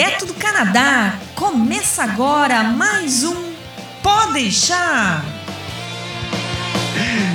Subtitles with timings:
[0.00, 1.18] direto do Canadá.
[1.34, 3.34] Começa agora mais um
[4.02, 5.22] Pode deixar.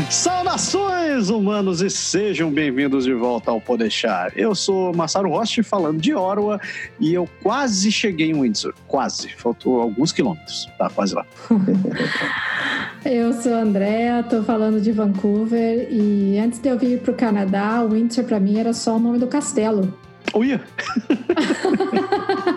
[0.10, 4.34] Saudações, humanos, e sejam bem-vindos de volta ao Podeixar.
[4.36, 6.60] Eu sou Massaro Rocha, falando de Orwa,
[7.00, 8.74] e eu quase cheguei em Windsor.
[8.88, 9.30] Quase.
[9.38, 10.68] Faltou alguns quilômetros.
[10.80, 11.24] Tá quase lá.
[13.06, 17.84] eu sou a Andrea, tô falando de Vancouver, e antes de eu vir pro Canadá,
[17.84, 19.94] Windsor para mim era só o nome do castelo.
[20.34, 20.60] Uia!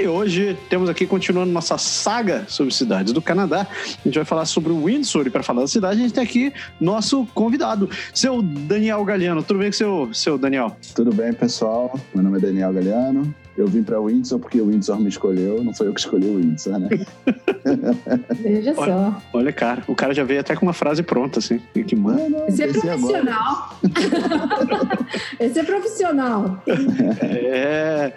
[0.00, 4.46] E hoje temos aqui, continuando nossa saga sobre cidades do Canadá, a gente vai falar
[4.46, 5.26] sobre o Windsor.
[5.26, 6.50] E para falar da cidade, a gente tem aqui
[6.80, 9.42] nosso convidado, seu Daniel Galeano.
[9.42, 10.74] Tudo bem com seu, seu Daniel?
[10.94, 12.00] Tudo bem, pessoal.
[12.14, 13.34] Meu nome é Daniel Galeano.
[13.58, 16.38] Eu vim para Windsor porque o Windsor me escolheu, não foi eu que escolhi o
[16.38, 16.88] Windsor, né?
[18.40, 19.22] Veja olha, só.
[19.34, 21.58] Olha, cara, o cara já veio até com uma frase pronta, assim.
[21.58, 22.42] Que mano.
[22.48, 23.78] Esse é profissional.
[25.38, 26.62] Esse é profissional.
[27.20, 28.14] É.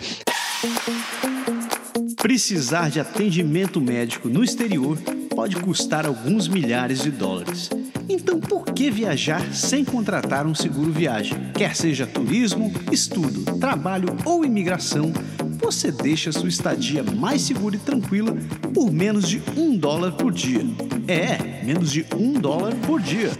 [2.23, 4.97] Precisar de atendimento médico no exterior
[5.35, 7.69] pode custar alguns milhares de dólares.
[8.07, 11.38] Então, por que viajar sem contratar um seguro viagem?
[11.53, 15.11] Quer seja turismo, estudo, trabalho ou imigração,
[15.59, 18.33] você deixa sua estadia mais segura e tranquila
[18.73, 20.61] por menos de um dólar por dia.
[21.09, 23.31] É, menos de um dólar por dia.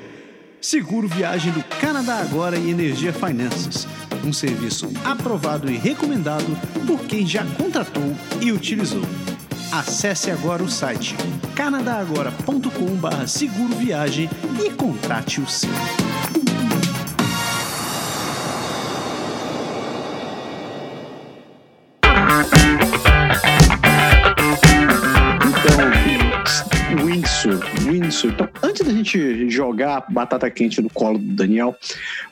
[0.64, 3.86] Seguro viagem do Canadá Agora e Energia Finanças
[4.25, 9.03] um serviço aprovado e recomendado por quem já contratou e utilizou.
[9.72, 11.16] Acesse agora o site
[11.56, 14.30] canadagora.com.br seguro viagem
[14.64, 15.69] e contrate o seu.
[25.45, 28.31] Então, Windsor, Windsor.
[28.31, 31.76] Então, antes da gente jogar batata quente no colo do Daniel,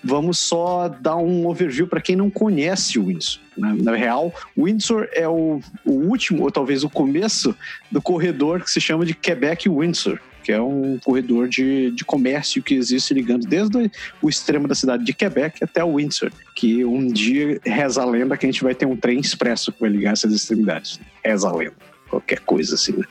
[0.03, 3.41] vamos só dar um overview para quem não conhece o Windsor.
[3.57, 3.75] Né?
[3.81, 7.55] Na real, Windsor é o, o, último, ou talvez o começo,
[7.89, 12.73] do corredor que se chama de Quebec-Windsor que é um corredor de, de comércio que
[12.73, 17.61] existe ligando desde o extremo da cidade de Quebec até o Windsor, que um dia
[17.63, 20.33] reza a lenda que a gente vai ter um trem expresso que vai ligar essas
[20.33, 20.99] extremidades.
[21.23, 22.91] Reza a lenda qualquer coisa assim.
[22.91, 23.05] Né?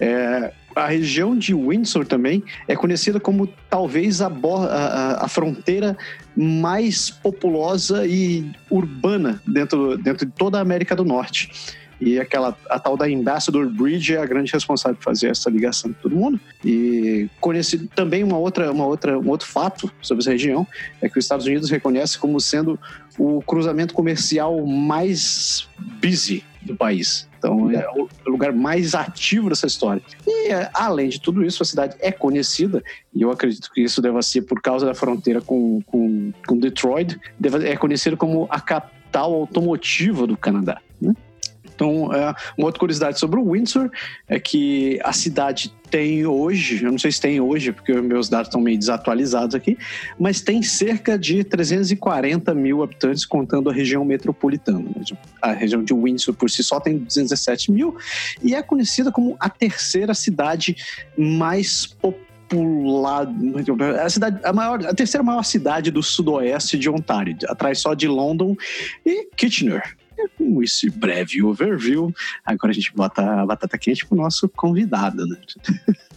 [0.00, 5.96] É, a região de Windsor também é conhecida como talvez a, a, a, fronteira
[6.36, 11.50] mais populosa e urbana dentro, dentro de toda a América do Norte.
[12.00, 15.92] E aquela a tal da Ambassador Bridge é a grande responsável por fazer essa ligação
[15.92, 16.40] de todo mundo.
[16.64, 20.66] E conhecido também uma outra, uma outra, um outro fato sobre essa região
[21.00, 22.76] é que os Estados Unidos reconhece como sendo
[23.16, 25.68] o cruzamento comercial mais
[26.02, 27.28] busy do país.
[27.38, 30.02] Então é o lugar mais ativo dessa história.
[30.26, 32.82] E é, além de tudo isso, a cidade é conhecida,
[33.14, 37.18] e eu acredito que isso deva ser por causa da fronteira com, com, com Detroit,
[37.64, 40.80] é conhecida como a capital automotiva do Canadá.
[41.00, 41.12] Né?
[41.74, 43.90] Então, é, uma outra curiosidade sobre o Windsor
[44.28, 48.48] é que a cidade tem hoje, eu não sei se tem hoje, porque meus dados
[48.48, 49.76] estão meio desatualizados aqui,
[50.18, 54.84] mas tem cerca de 340 mil habitantes, contando a região metropolitana.
[55.42, 57.94] A região de Windsor por si só tem 217 mil
[58.42, 60.76] e é conhecida como a terceira cidade
[61.16, 62.22] mais popular
[64.02, 68.06] a cidade a maior a terceira maior cidade do sudoeste de Ontário atrás só de
[68.06, 68.54] London
[69.06, 69.96] e Kitchener
[70.36, 75.36] com esse breve overview, agora a gente bota a batata quente pro nosso convidado, né?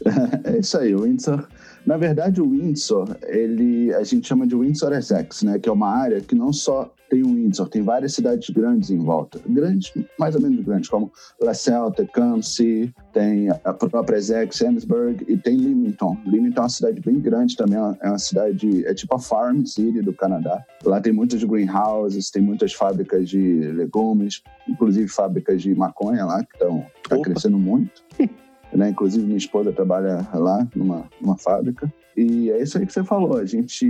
[0.43, 1.47] É isso aí, Windsor.
[1.85, 5.59] Na verdade, o Windsor, ele, a gente chama de Windsor Essex, né?
[5.59, 8.97] Que é uma área que não só tem o Windsor, tem várias cidades grandes em
[8.97, 9.39] volta.
[9.47, 15.57] Grandes, mais ou menos grandes, como LaSalle, Tecumseh, tem a própria Essex, Amesburg e tem
[15.57, 16.17] Leamington.
[16.25, 20.01] Leamington é uma cidade bem grande também, é uma cidade, é tipo a Farm City
[20.01, 20.63] do Canadá.
[20.83, 26.53] Lá tem muitas greenhouses, tem muitas fábricas de legumes, inclusive fábricas de maconha lá, que
[26.53, 28.03] estão tá crescendo muito.
[28.73, 28.89] né?
[28.89, 31.91] Inclusive minha esposa trabalha lá numa, numa fábrica.
[32.15, 33.37] E é isso aí que você falou.
[33.37, 33.85] A gente,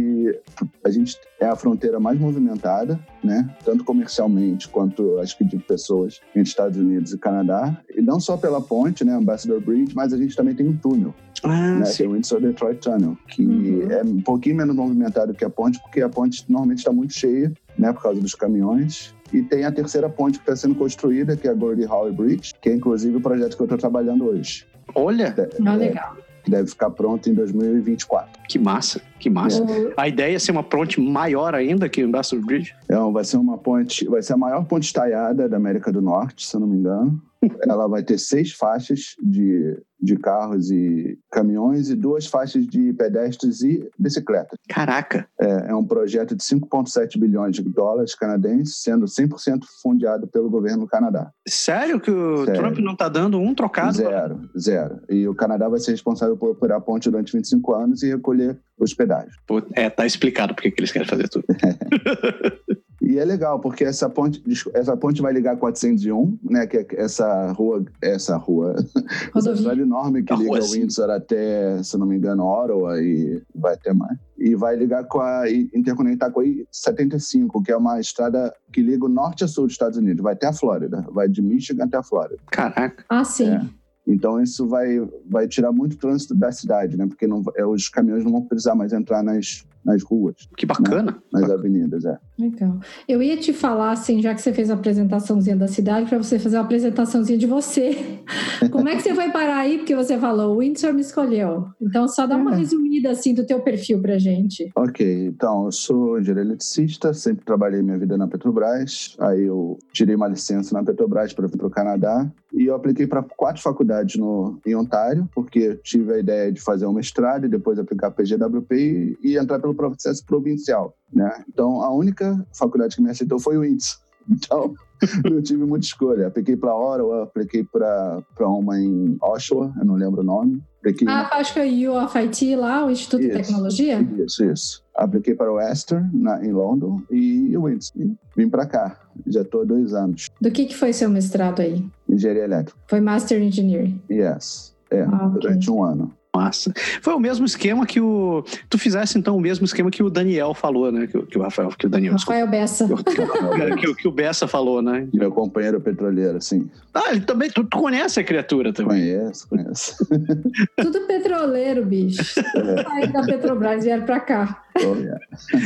[0.83, 3.55] a gente é a fronteira mais movimentada, né?
[3.63, 7.79] Tanto comercialmente quanto acho que de pessoas entre Estados Unidos e Canadá.
[7.95, 9.13] E não só pela ponte, né?
[9.13, 11.13] Ambassador Bridge, mas a gente também tem um túnel.
[11.43, 13.91] Ah, né, é o Windsor Detroit Tunnel, que uhum.
[13.91, 17.53] é um pouquinho menos movimentado que a ponte, porque a ponte normalmente está muito cheia,
[17.77, 19.13] né, por causa dos caminhões.
[19.35, 22.53] E tem a terceira ponte que está sendo construída, que é a Gordie Howe Bridge,
[22.61, 24.65] que é inclusive o projeto que eu estou trabalhando hoje.
[24.95, 25.35] Olha!
[25.37, 26.15] É, ah, legal
[26.45, 28.43] que deve ficar pronto em 2024.
[28.47, 29.63] Que massa, que massa.
[29.63, 29.91] Uhum.
[29.97, 32.73] A ideia é ser uma ponte maior ainda que o Ambassador Bridge?
[32.87, 36.45] É, vai ser uma ponte, vai ser a maior ponte estaiada da América do Norte,
[36.45, 37.19] se eu não me engano.
[37.67, 43.61] Ela vai ter seis faixas de, de carros e caminhões e duas faixas de pedestres
[43.61, 44.57] e bicicletas.
[44.69, 45.27] Caraca!
[45.39, 50.81] É, é um projeto de 5,7 bilhões de dólares canadenses, sendo 100% fundiado pelo governo
[50.81, 51.31] do Canadá.
[51.47, 52.61] Sério que o Sério.
[52.61, 53.97] Trump não tá dando um trocado?
[53.97, 55.01] Zero, zero.
[55.09, 58.59] E o Canadá vai ser responsável por operar a ponte durante 25 anos e recolher
[58.77, 59.35] os pedágios.
[59.73, 61.45] É, tá explicado porque que eles querem fazer tudo.
[63.05, 64.43] E é legal, porque essa ponte,
[64.73, 66.65] essa ponte vai ligar a 401, né?
[66.65, 68.75] Que é essa rua, essa rua,
[69.35, 70.81] essa estrada enorme que A liga rua, o sim.
[70.81, 74.17] Windsor até, se não me engano, Ottawa e vai até mais.
[74.39, 78.81] E vai ligar com a e interconectar com a I-75, que é uma estrada que
[78.81, 81.85] liga o norte a sul dos Estados Unidos, vai até a Flórida, vai de Michigan
[81.85, 82.41] até a Flórida.
[82.47, 83.05] Caraca.
[83.07, 83.51] Ah, sim.
[83.51, 83.61] É.
[84.07, 84.99] Então isso vai,
[85.29, 87.05] vai tirar muito trânsito da cidade, né?
[87.05, 91.17] Porque não, é, os caminhões não vão precisar mais entrar nas, nas ruas, Que bacana.
[91.31, 92.17] nas avenidas, é.
[92.39, 92.79] Legal.
[93.07, 96.39] Eu ia te falar, assim, já que você fez a apresentaçãozinha da cidade, para você
[96.39, 98.19] fazer uma apresentaçãozinha de você.
[98.71, 99.77] Como é que você foi parar aí?
[99.77, 101.65] Porque você falou, o Windsor me escolheu.
[101.79, 102.57] Então, só dá uma É.
[102.57, 104.69] resumida, assim, do teu perfil pra gente.
[104.75, 109.15] Ok, então eu sou engenheiro eletricista, sempre trabalhei minha vida na Petrobras.
[109.19, 113.05] Aí eu tirei uma licença na Petrobras para vir para o Canadá e eu apliquei
[113.05, 117.45] para quatro faculdades no, em Ontário, porque eu tive a ideia de fazer um mestrado
[117.45, 120.95] e depois aplicar para PGWP e, e entrar pelo processo provincial.
[121.13, 121.43] Né?
[121.49, 123.99] Então a única faculdade que me aceitou foi o INSS.
[124.29, 124.73] Então
[125.29, 126.27] não tive muita escolha.
[126.27, 130.63] Apliquei para Ottawa, apliquei para uma em Oshawa, eu não lembro o nome.
[130.79, 133.37] Apliquei Ah, acho que é o U of IT lá, o Instituto de Isso.
[133.37, 134.01] Tecnologia.
[134.01, 134.83] Isso, isso.
[134.95, 137.93] Apliquei para o Western, na, em London, e o Windsor.
[138.37, 138.99] Vim para cá.
[139.27, 140.29] Já estou há dois anos.
[140.39, 141.85] Do que, que foi seu mestrado aí?
[142.07, 142.79] Engenharia elétrica.
[142.87, 144.01] Foi Master Engineering.
[144.09, 144.73] Yes.
[144.91, 146.13] É, Ah, durante um ano.
[146.35, 146.73] Massa.
[147.01, 148.43] Foi o mesmo esquema que o.
[148.69, 151.07] Tu fizesse então o mesmo esquema que o Daniel falou, né?
[151.07, 152.13] Que, o- que o Rafael, que o Daniel.
[152.13, 152.85] Rafael Bessa.
[152.87, 155.07] Que, o- que, que o Bessa falou, né?
[155.13, 156.69] Meu companheiro petroleiro, sim.
[156.93, 157.49] Ah, ele também.
[157.49, 158.99] Tu, tu conhece a criatura também.
[158.99, 160.07] Conheço, conheço.
[160.77, 162.23] Tudo petroleiro, bicho.
[162.33, 164.63] Saíram da Petrobras e vieram pra cá.
[164.77, 165.19] Oh, yeah.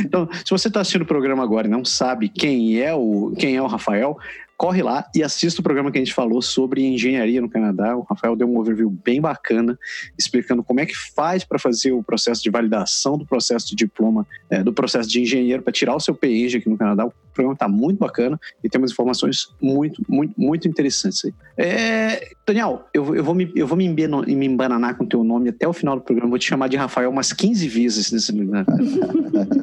[0.04, 3.56] Então, se você está assistindo o programa agora e não sabe quem é o, quem
[3.56, 4.16] é o Rafael,
[4.60, 7.96] corre lá e assista o programa que a gente falou sobre engenharia no Canadá.
[7.96, 9.78] O Rafael deu um overview bem bacana,
[10.18, 14.26] explicando como é que faz para fazer o processo de validação do processo de diploma,
[14.50, 17.06] é, do processo de engenheiro, para tirar o seu PENG aqui no Canadá.
[17.06, 21.32] O programa está muito bacana e tem umas informações muito, muito, muito interessantes aí.
[21.56, 25.24] É, Daniel, eu, eu vou, me, eu vou me, embeno- me embananar com o teu
[25.24, 26.28] nome até o final do programa.
[26.28, 28.66] Vou te chamar de Rafael umas 15 vezes nesse lugar.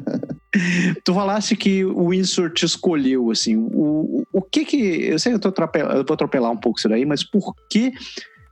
[1.04, 4.76] Tu falaste que o Windsor te escolheu, assim, o, o, que que...
[4.76, 7.54] Eu sei que eu, tô atropel- eu vou atropelar um pouco isso daí, mas por
[7.70, 7.92] que...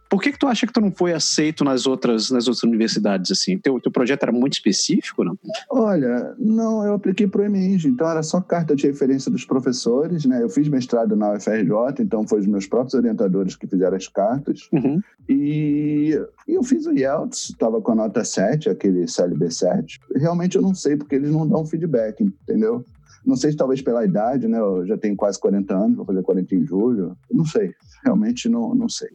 [0.09, 3.31] Por que, que tu acha que tu não foi aceito nas outras, nas outras universidades,
[3.31, 3.59] assim?
[3.59, 5.37] Teu, teu projeto era muito específico, não?
[5.71, 10.25] Olha, não, eu apliquei para o MENG, então era só carta de referência dos professores,
[10.25, 10.43] né?
[10.43, 14.69] Eu fiz mestrado na UFRJ, então foi os meus próprios orientadores que fizeram as cartas.
[14.73, 15.01] Uhum.
[15.29, 20.01] E, e eu fiz o IELTS, estava com a nota 7, aquele CLB 7.
[20.15, 22.85] Realmente eu não sei, porque eles não dão feedback, entendeu?
[23.27, 24.59] Não sei se talvez pela idade, né?
[24.59, 27.17] Eu já tenho quase 40 anos, vou fazer 40 em julho.
[27.31, 27.75] Não sei,
[28.05, 29.09] realmente não, não sei.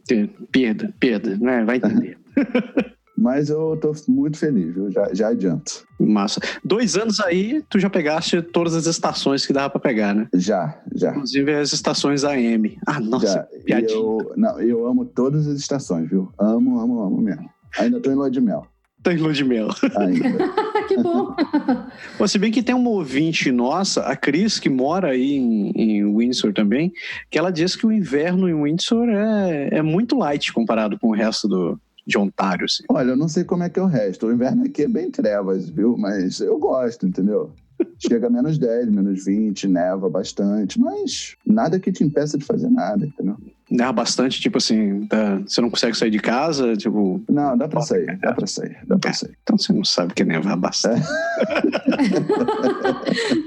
[0.50, 1.64] Perda, perda, né?
[1.64, 2.18] Vai entender.
[3.16, 4.90] Mas eu tô muito feliz, viu?
[4.90, 5.86] Já, já adianto.
[6.00, 6.40] Massa.
[6.64, 10.26] Dois anos aí, tu já pegaste todas as estações que dava pra pegar, né?
[10.34, 11.12] Já, já.
[11.12, 12.76] Inclusive as estações AM.
[12.84, 13.42] Ah, nossa, já.
[13.64, 13.96] Piadinha.
[13.96, 16.32] eu, não, eu amo todas as estações, viu?
[16.36, 17.48] Amo, amo, amo mesmo.
[17.78, 18.66] Ainda tô em lua de mel.
[19.04, 19.68] Tem lua de mel.
[19.96, 20.28] Ainda.
[20.82, 21.34] que bom.
[22.18, 26.16] Pô, se bem que tem uma ouvinte nossa, a Cris, que mora aí em, em
[26.16, 26.92] Windsor também,
[27.30, 31.14] que ela diz que o inverno em Windsor é, é muito light comparado com o
[31.14, 32.64] resto do, de Ontário.
[32.64, 32.84] Assim.
[32.88, 34.26] Olha, eu não sei como é que é o resto.
[34.26, 35.96] O inverno aqui é bem trevas, viu?
[35.96, 37.52] Mas eu gosto, entendeu?
[37.98, 42.70] Chega a menos 10, menos 20, neva bastante, mas nada que te impeça de fazer
[42.70, 43.36] nada, entendeu?
[43.72, 47.22] Neva bastante, tipo assim, tá- você não consegue sair de casa, tipo.
[47.28, 49.36] Não, dá pra sair, dá pra sair, dá pra sair.
[49.42, 51.06] Então você não sabe que neva bastante.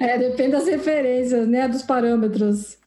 [0.02, 1.68] É, depende das referências, né?
[1.68, 2.78] Dos parâmetros.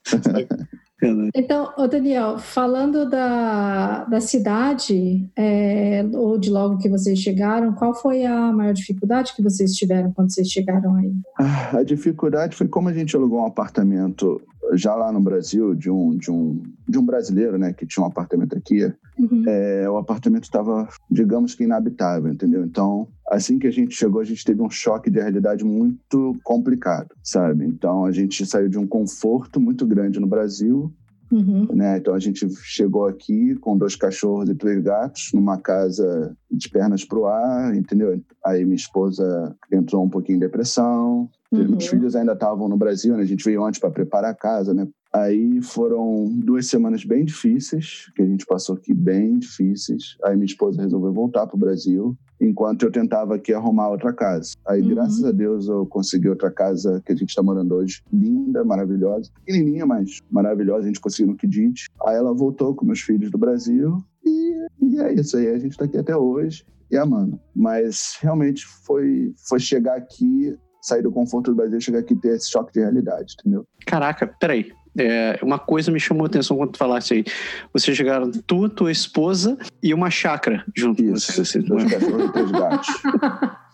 [1.35, 7.95] Então, ô Daniel, falando da, da cidade, é, ou de logo que vocês chegaram, qual
[7.95, 11.13] foi a maior dificuldade que vocês tiveram quando vocês chegaram aí?
[11.39, 14.41] Ah, A dificuldade foi como a gente alugou um apartamento
[14.75, 18.07] já lá no Brasil, de um, de um, de um brasileiro, né, que tinha um
[18.07, 18.85] apartamento aqui.
[19.19, 19.45] Uhum.
[19.47, 22.65] É, o apartamento estava, digamos que inabitável, entendeu?
[22.65, 27.09] Então, assim que a gente chegou, a gente teve um choque de realidade muito complicado,
[27.23, 27.65] sabe?
[27.65, 30.93] Então, a gente saiu de um conforto muito grande no Brasil,
[31.31, 31.69] Uhum.
[31.75, 31.99] né?
[31.99, 37.05] Então, a gente chegou aqui com dois cachorros e três gatos, numa casa de pernas
[37.05, 38.19] pro ar, entendeu?
[38.45, 41.77] Aí minha esposa entrou um pouquinho em depressão, Uhum.
[41.77, 43.23] Os filhos ainda estavam no Brasil, né?
[43.23, 44.87] A gente veio antes para preparar a casa, né?
[45.13, 50.17] Aí foram duas semanas bem difíceis, que a gente passou aqui bem difíceis.
[50.23, 54.53] Aí minha esposa resolveu voltar para o Brasil, enquanto eu tentava aqui arrumar outra casa.
[54.67, 54.91] Aí, uhum.
[54.91, 58.03] graças a Deus, eu consegui outra casa que a gente está morando hoje.
[58.13, 59.31] Linda, maravilhosa.
[59.45, 60.85] Pequenininha, mas maravilhosa.
[60.85, 61.87] A gente conseguiu no Kidit.
[62.07, 63.97] Aí ela voltou com meus filhos do Brasil.
[64.25, 65.49] E, e é isso aí.
[65.49, 67.41] A gente está aqui até hoje e amando.
[67.57, 70.55] Mas realmente foi, foi chegar aqui
[70.89, 73.67] sair do conforto do Brasil, chegar aqui e ter esse choque de realidade, entendeu?
[73.87, 74.73] Caraca, peraí.
[74.97, 77.25] É, uma coisa me chamou a atenção quando tu falaste aí.
[77.73, 81.65] Vocês chegaram, tu, tua esposa e uma chácara junto Isso, com vocês.
[81.65, 82.89] Dois cachorros e três gatos.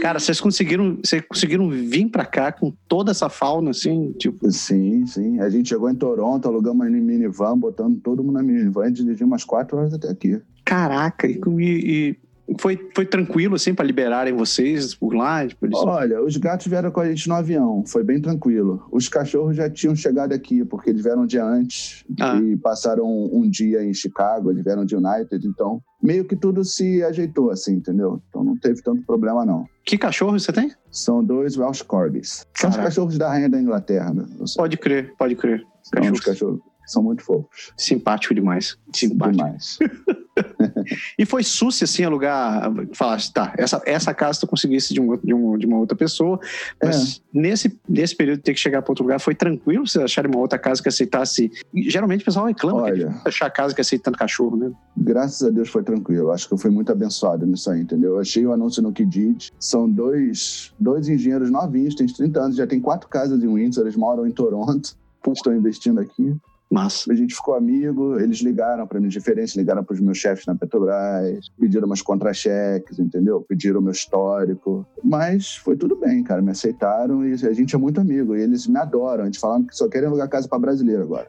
[0.00, 4.50] Cara, vocês conseguiram, vocês conseguiram vir para cá com toda essa fauna, assim, tipo?
[4.50, 5.40] Sim, sim.
[5.40, 9.32] A gente chegou em Toronto, alugamos uma minivan, botando todo mundo na minivan e dirigimos
[9.32, 10.40] umas quatro horas até aqui.
[10.64, 12.16] Caraca, e, e
[12.60, 15.46] foi, foi tranquilo, assim, para liberarem vocês por lá?
[15.46, 15.78] Tipo, eles...
[15.78, 18.86] Olha, os gatos vieram com a gente no avião, foi bem tranquilo.
[18.90, 22.36] Os cachorros já tinham chegado aqui, porque eles vieram um dia antes ah.
[22.36, 26.64] e passaram um, um, dia em Chicago, eles vieram de United, então meio que tudo
[26.64, 28.22] se ajeitou, assim, entendeu?
[28.28, 29.64] Então não teve tanto problema, não.
[29.84, 30.72] Que cachorros você tem?
[30.90, 32.46] São dois Welsh Corgis.
[32.54, 32.78] São Caraca.
[32.78, 34.12] os cachorros da Rainha da Inglaterra.
[34.12, 34.24] Né?
[34.56, 35.62] Pode crer, pode crer.
[35.82, 36.18] São cachorros.
[36.18, 36.60] os cachorros.
[36.86, 37.72] São muito fofos.
[37.76, 38.78] Simpático demais.
[38.92, 39.36] Simpático.
[39.36, 39.78] Demais.
[41.18, 45.34] e foi susse, assim, alugar, falaste, tá, essa, essa casa tu conseguisse de, um, de,
[45.34, 46.38] um, de uma outra pessoa,
[46.82, 47.38] mas é.
[47.38, 50.40] nesse, nesse período de ter que chegar para outro lugar, foi tranquilo vocês acharem uma
[50.40, 51.50] outra casa que aceitasse?
[51.74, 54.70] Geralmente o pessoal reclama Olha, que achar casa que aceita tanto cachorro, né?
[54.96, 58.14] Graças a Deus foi tranquilo, acho que eu fui muito abençoado nisso aí, entendeu?
[58.14, 62.66] Eu achei o anúncio no Kidid, são dois, dois engenheiros novinhos, têm 30 anos, já
[62.66, 64.96] tem quatro casas em Windsor, eles moram em Toronto,
[65.32, 66.36] estão investindo aqui.
[66.70, 67.12] Massa.
[67.12, 70.46] A gente ficou amigo, eles ligaram para mim de referência, ligaram para os meus chefes
[70.46, 73.40] na Petrobras, pediram umas contra-cheques, entendeu?
[73.40, 74.86] Pediram meu histórico.
[75.02, 78.34] Mas foi tudo bem, cara, me aceitaram e a gente é muito amigo.
[78.34, 79.22] E eles me adoram.
[79.22, 81.28] A gente falando que só querem alugar casa para brasileiro agora.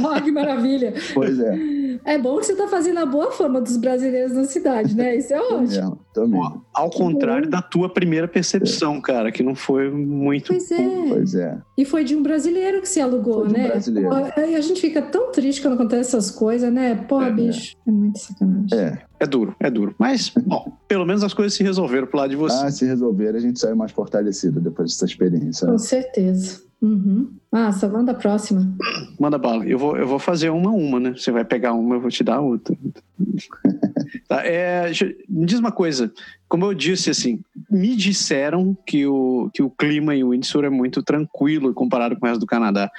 [0.00, 0.94] oh, que maravilha.
[1.12, 1.58] Pois é.
[2.04, 5.16] É bom que você está fazendo a boa fama dos brasileiros na cidade, né?
[5.16, 5.98] Isso é ótimo.
[6.14, 6.40] Também.
[6.72, 9.00] Ao contrário da tua primeira percepção, é.
[9.00, 10.48] cara, que não foi muito.
[10.48, 11.08] Pois é.
[11.08, 11.58] Pois é.
[11.76, 13.68] E foi de um brasileiro que se alugou, foi de um né?
[13.68, 14.14] Brasileiro.
[14.14, 16.94] A gente fica tão triste quando acontece essas coisas, né?
[16.94, 18.78] Pô, é, bicho, é muito sacanagem.
[18.78, 19.08] É.
[19.20, 19.94] É duro, é duro.
[19.98, 22.64] Mas, bom, pelo menos as coisas se resolveram pro lado de você.
[22.64, 25.66] Ah, se resolveram, a gente saiu mais fortalecido depois dessa experiência.
[25.66, 26.62] Com certeza.
[26.80, 27.32] Uhum.
[27.50, 28.72] Massa, manda a próxima.
[29.18, 29.66] Manda bala.
[29.66, 31.14] Eu vou, eu vou fazer uma a uma, né?
[31.16, 32.76] Você vai pegar uma, eu vou te dar outra.
[34.26, 34.90] tá, é,
[35.28, 36.12] me diz uma coisa.
[36.48, 41.02] Como eu disse, assim, me disseram que o, que o clima em Windsor é muito
[41.02, 42.90] tranquilo comparado com o resto do Canadá.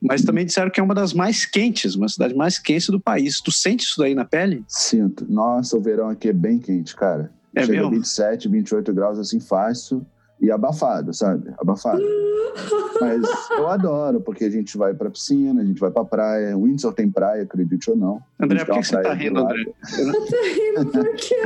[0.00, 3.40] Mas também disseram que é uma das mais quentes, uma cidade mais quente do país.
[3.40, 4.64] Tu sente isso daí na pele?
[4.68, 5.26] Sinto.
[5.28, 7.30] Nossa, o verão aqui é bem quente, cara.
[7.54, 7.88] É Chega mesmo?
[7.88, 10.04] a 27, 28 graus assim fácil
[10.40, 11.52] e abafado, sabe?
[11.58, 12.02] Abafado.
[13.00, 16.56] Mas eu adoro, porque a gente vai pra piscina, a gente vai pra praia.
[16.56, 18.22] Windsor tem praia, acredite ou não.
[18.40, 19.64] André, por que você tá rindo, André?
[19.98, 21.36] Eu tô rindo porque.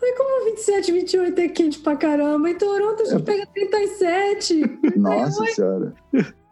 [0.00, 2.50] Mas como 27, 28 é quente pra caramba?
[2.50, 4.78] Em Toronto a gente pega 37.
[4.96, 5.94] Nossa senhora.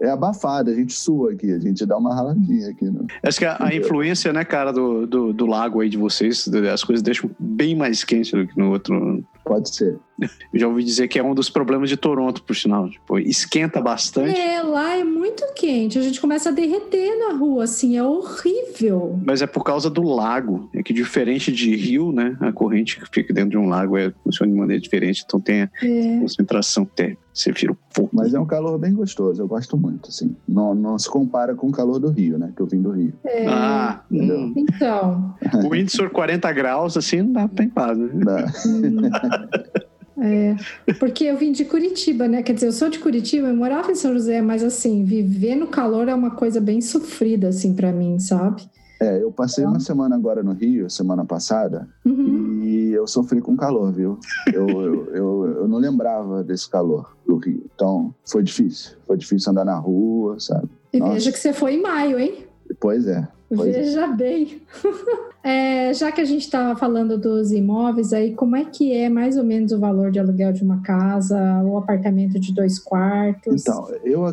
[0.02, 2.84] É abafado, a gente sua aqui, a gente dá uma raladinha aqui.
[2.84, 3.06] Né?
[3.22, 6.84] Acho que a, a influência, né, cara, do, do, do, lago aí de vocês, as
[6.84, 9.24] coisas deixam bem mais quente do que no outro.
[9.44, 9.98] Pode ser.
[10.20, 12.88] Eu já ouvi dizer que é um dos problemas de Toronto, por sinal.
[12.88, 14.38] Tipo, esquenta bastante.
[14.38, 15.98] É, lá é muito quente.
[15.98, 19.18] A gente começa a derreter na rua, assim, é horrível.
[19.24, 20.68] Mas é por causa do lago.
[20.72, 22.36] É que diferente de rio, né?
[22.40, 25.62] A corrente que fica dentro de um lago é, funciona de maneira diferente, então tem
[25.62, 26.18] a é.
[26.20, 27.24] concentração térmica.
[27.32, 28.10] Você vira o fogo.
[28.12, 30.36] Mas é um calor bem gostoso, eu gosto muito, assim.
[30.46, 32.52] Não, não se compara com o calor do Rio, né?
[32.54, 33.12] Que eu vim do Rio.
[33.24, 33.46] É.
[33.48, 34.54] Ah, hum.
[34.56, 35.34] então.
[35.64, 38.08] O Windsor 40 graus, assim, não dá pra em paz, né?
[38.24, 38.44] Dá.
[40.18, 40.54] É,
[40.98, 42.42] porque eu vim de Curitiba, né?
[42.42, 45.66] Quer dizer, eu sou de Curitiba, eu morava em São José, mas assim, viver no
[45.66, 48.68] calor é uma coisa bem sofrida, assim, para mim, sabe?
[49.00, 52.60] É, eu passei uma semana agora no Rio, semana passada, uhum.
[52.62, 54.18] e eu sofri com calor, viu?
[54.52, 57.66] Eu, eu, eu, eu, não lembrava desse calor do Rio.
[57.74, 58.92] Então, foi difícil.
[59.06, 60.68] Foi difícil andar na rua, sabe?
[60.92, 61.14] E Nossa.
[61.14, 62.46] veja que você foi em maio, hein?
[62.80, 63.26] Pois é.
[63.48, 63.80] Pois é.
[63.80, 64.12] Veja é.
[64.12, 64.62] bem.
[65.42, 69.36] é, já que a gente estava falando dos imóveis, aí como é que é mais
[69.36, 73.62] ou menos o valor de aluguel de uma casa ou apartamento de dois quartos?
[73.62, 74.24] Então, eu,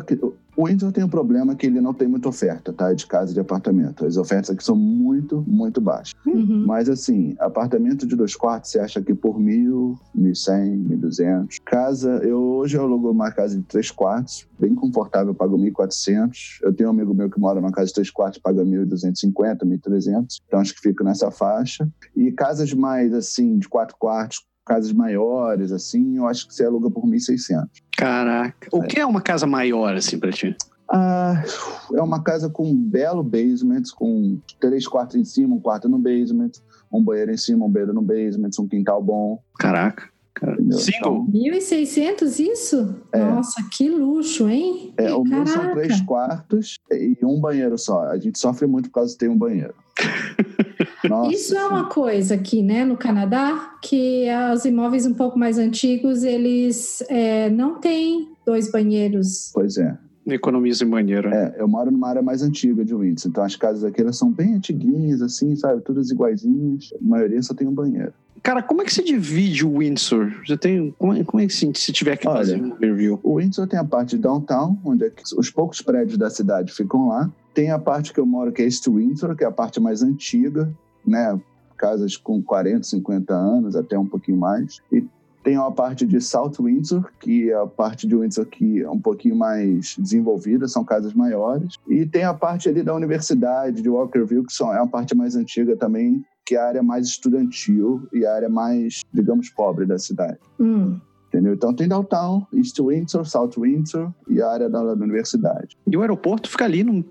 [0.56, 2.92] o Windsor tem um problema que ele não tem muita oferta, tá?
[2.92, 4.04] De casa e de apartamento.
[4.04, 6.14] As ofertas aqui são muito, muito baixas.
[6.26, 6.64] Uhum.
[6.66, 11.58] Mas, assim, apartamento de dois quartos, você acha que por mil, mil cem, mil duzentos.
[11.64, 16.58] Casa, eu hoje eu alugo uma casa de três quartos, bem confortável, pago mil quatrocentos.
[16.62, 19.22] Eu tenho um amigo meu que mora numa casa de três quartos, paga mil duzentos
[19.22, 20.40] e cinquenta, mil trezentos.
[20.46, 21.88] Então, acho que fico nessa faixa.
[22.14, 26.90] E casas mais, assim, de quatro quartos, casas maiores, assim, eu acho que você aluga
[26.90, 27.68] por 1.600.
[27.96, 28.68] Caraca.
[28.72, 28.86] O é.
[28.86, 30.56] que é uma casa maior, assim, pra ti?
[30.90, 31.42] Ah,
[31.94, 35.98] é uma casa com um belo basement, com três quartos em cima, um quarto no
[35.98, 36.52] basement,
[36.92, 39.42] um banheiro em cima, um banheiro no basement, um quintal bom.
[39.58, 40.12] Caraca.
[40.72, 41.26] Single?
[41.30, 42.96] 1.600 isso?
[43.12, 43.18] É.
[43.18, 44.92] Nossa, que luxo, hein?
[44.96, 48.08] É, o meu são três quartos e um banheiro só.
[48.08, 49.74] A gente sofre muito por causa de ter um banheiro.
[51.08, 55.58] Nossa, isso é uma coisa aqui, né, no Canadá, que os imóveis um pouco mais
[55.58, 59.50] antigos, eles é, não têm dois banheiros.
[59.52, 59.96] Pois é.
[60.26, 61.28] Economiza em banheiro.
[61.28, 64.30] É, eu moro numa área mais antiga de Windsor, então as casas aqui elas são
[64.30, 65.82] bem antiguinhas, assim, sabe?
[65.82, 66.92] Todas iguaizinhas.
[66.94, 68.12] A maioria só tem um banheiro.
[68.42, 70.32] Cara, como é que se divide o Windsor?
[70.44, 73.18] Já tem, como, é, como é que se, se tiver que Olha, fazer um review?
[73.22, 77.08] O Windsor tem a parte de downtown, onde é os poucos prédios da cidade ficam
[77.08, 77.30] lá.
[77.54, 80.02] Tem a parte que eu moro, que é East Windsor, que é a parte mais
[80.02, 80.72] antiga,
[81.06, 81.40] né?
[81.76, 84.80] Casas com 40, 50 anos, até um pouquinho mais.
[84.92, 85.04] E
[85.42, 89.00] tem uma parte de South Windsor, que é a parte de Windsor que é um
[89.00, 91.74] pouquinho mais desenvolvida, são casas maiores.
[91.88, 95.34] E tem a parte ali da universidade, de Walkerville, que são, é uma parte mais
[95.34, 99.98] antiga também, que é a área mais estudantil e a área mais, digamos, pobre da
[99.98, 100.38] cidade.
[100.60, 101.00] Hum.
[101.32, 101.54] Entendeu?
[101.54, 105.78] Então tem downtown, East Windsor, South Windsor e a área da, da universidade.
[105.86, 107.02] E o aeroporto fica ali, no,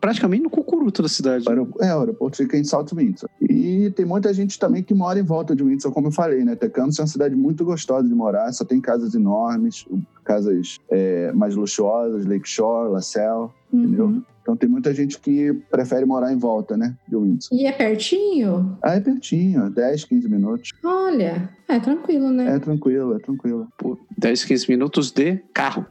[0.00, 1.44] praticamente no cucuruto da cidade.
[1.80, 3.28] é, o aeroporto fica em South Windsor.
[3.42, 6.56] E tem muita gente também que mora em volta de Windsor, como eu falei, né?
[6.56, 9.84] Tecumseh é uma cidade muito gostosa de morar, só tem casas enormes,
[10.24, 13.80] casas é, mais luxuosas, Lakeshore, LaSalle, uhum.
[13.80, 14.22] entendeu?
[14.42, 17.58] Então tem muita gente que prefere morar em volta, né, de Windsor.
[17.58, 18.78] E é pertinho?
[18.80, 20.70] Ah, é pertinho, 10, 15 minutos.
[20.84, 22.54] Olha, é tranquilo, né?
[22.54, 23.66] É tranquilo, é tranquilo.
[23.76, 25.84] Pô, 10, 15 minutos de carro.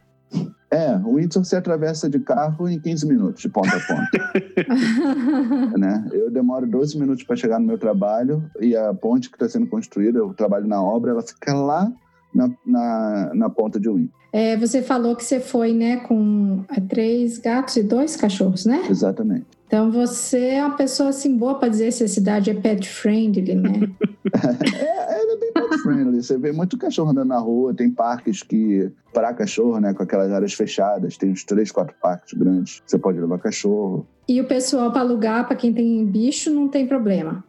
[0.71, 5.77] É, o Windsor se atravessa de carro em 15 minutos, de ponta a ponta.
[5.77, 6.05] né?
[6.11, 9.67] Eu demoro 12 minutos para chegar no meu trabalho e a ponte que está sendo
[9.67, 11.91] construída, eu trabalho na obra, ela fica lá
[12.35, 14.13] na, na, na ponta de Windsor.
[14.31, 18.83] É, você falou que você foi, né, com é, três gatos e dois cachorros, né?
[18.89, 19.45] Exatamente.
[19.65, 23.55] Então você é uma pessoa assim boa para dizer se a cidade é pet friendly,
[23.55, 23.71] né?
[24.75, 26.21] é, ela é bem pet friendly.
[26.21, 30.29] Você vê muito cachorro andando na rua, tem parques que para cachorro, né, com aquelas
[30.33, 32.83] áreas fechadas, tem uns três, quatro parques grandes.
[32.85, 34.05] Você pode levar cachorro.
[34.27, 37.41] E o pessoal para alugar para quem tem bicho não tem problema.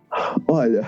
[0.47, 0.87] Olha,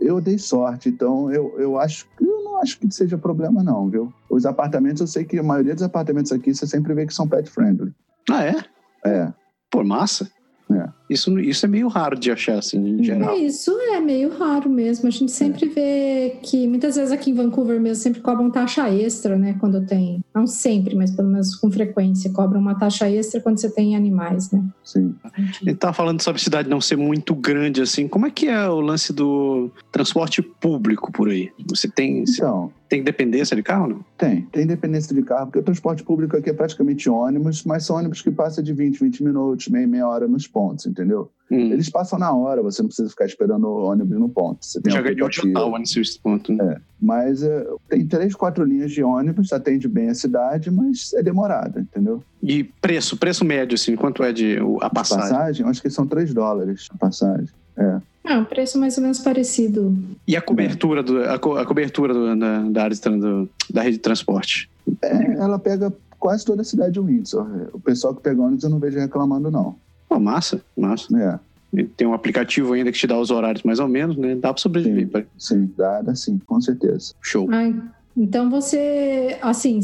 [0.00, 4.12] eu dei sorte, então eu, eu acho que acho que seja problema, não, viu?
[4.28, 7.28] Os apartamentos, eu sei que a maioria dos apartamentos aqui você sempre vê que são
[7.28, 7.94] pet friendly.
[8.30, 8.56] Ah, é?
[9.04, 9.32] É.
[9.70, 10.30] Por massa?
[10.70, 10.88] É.
[11.08, 13.34] Isso, isso é meio raro de achar, assim, em geral.
[13.34, 15.08] É, isso é meio raro mesmo.
[15.08, 15.68] A gente sempre é.
[15.68, 19.56] vê que muitas vezes aqui em Vancouver mesmo sempre cobram taxa extra, né?
[19.58, 20.20] Quando tem.
[20.34, 24.50] Não sempre, mas pelo menos com frequência, cobram uma taxa extra quando você tem animais,
[24.50, 24.62] né?
[24.84, 25.14] Sim.
[25.62, 28.06] Ele tá falando sobre a cidade não ser muito grande, assim.
[28.06, 31.50] Como é que é o lance do transporte público por aí?
[31.68, 32.24] Você tem.
[32.28, 32.70] Então.
[32.88, 34.04] Tem dependência de carro, não?
[34.16, 37.96] Tem, tem dependência de carro, porque o transporte público aqui é praticamente ônibus, mas são
[37.96, 41.30] ônibus que passam de 20, 20 minutos, meia, meia hora nos pontos, entendeu?
[41.50, 41.72] Hum.
[41.72, 44.64] Eles passam na hora, você não precisa ficar esperando o ônibus no ponto.
[44.64, 46.52] Você tem Já ganhou total nesse ponto.
[46.52, 46.74] Né?
[46.74, 46.80] É.
[47.00, 51.80] Mas é, tem três, quatro linhas de ônibus, atende bem a cidade, mas é demorado,
[51.80, 52.22] entendeu?
[52.42, 55.24] E preço, preço médio, assim, quanto é de a passagem?
[55.24, 57.48] A passagem, acho que são três dólares a passagem.
[57.76, 58.00] É.
[58.24, 59.96] É um preço mais ou menos parecido.
[60.26, 63.80] E a cobertura, do, a, co, a cobertura do, da, da área de, do, da
[63.80, 64.68] rede de transporte?
[65.00, 67.46] É, ela pega quase toda a cidade de Windsor.
[67.72, 69.76] O pessoal que pega ônibus eu não vejo reclamando, não.
[70.08, 71.40] Pô, massa, massa.
[71.74, 71.84] É.
[71.96, 74.34] Tem um aplicativo ainda que te dá os horários mais ou menos, né?
[74.34, 75.26] Dá para sobreviver.
[75.36, 77.12] Sim, sim, dá, dá sim, com certeza.
[77.20, 77.46] Show.
[77.50, 77.74] Ai,
[78.16, 79.78] então você, assim,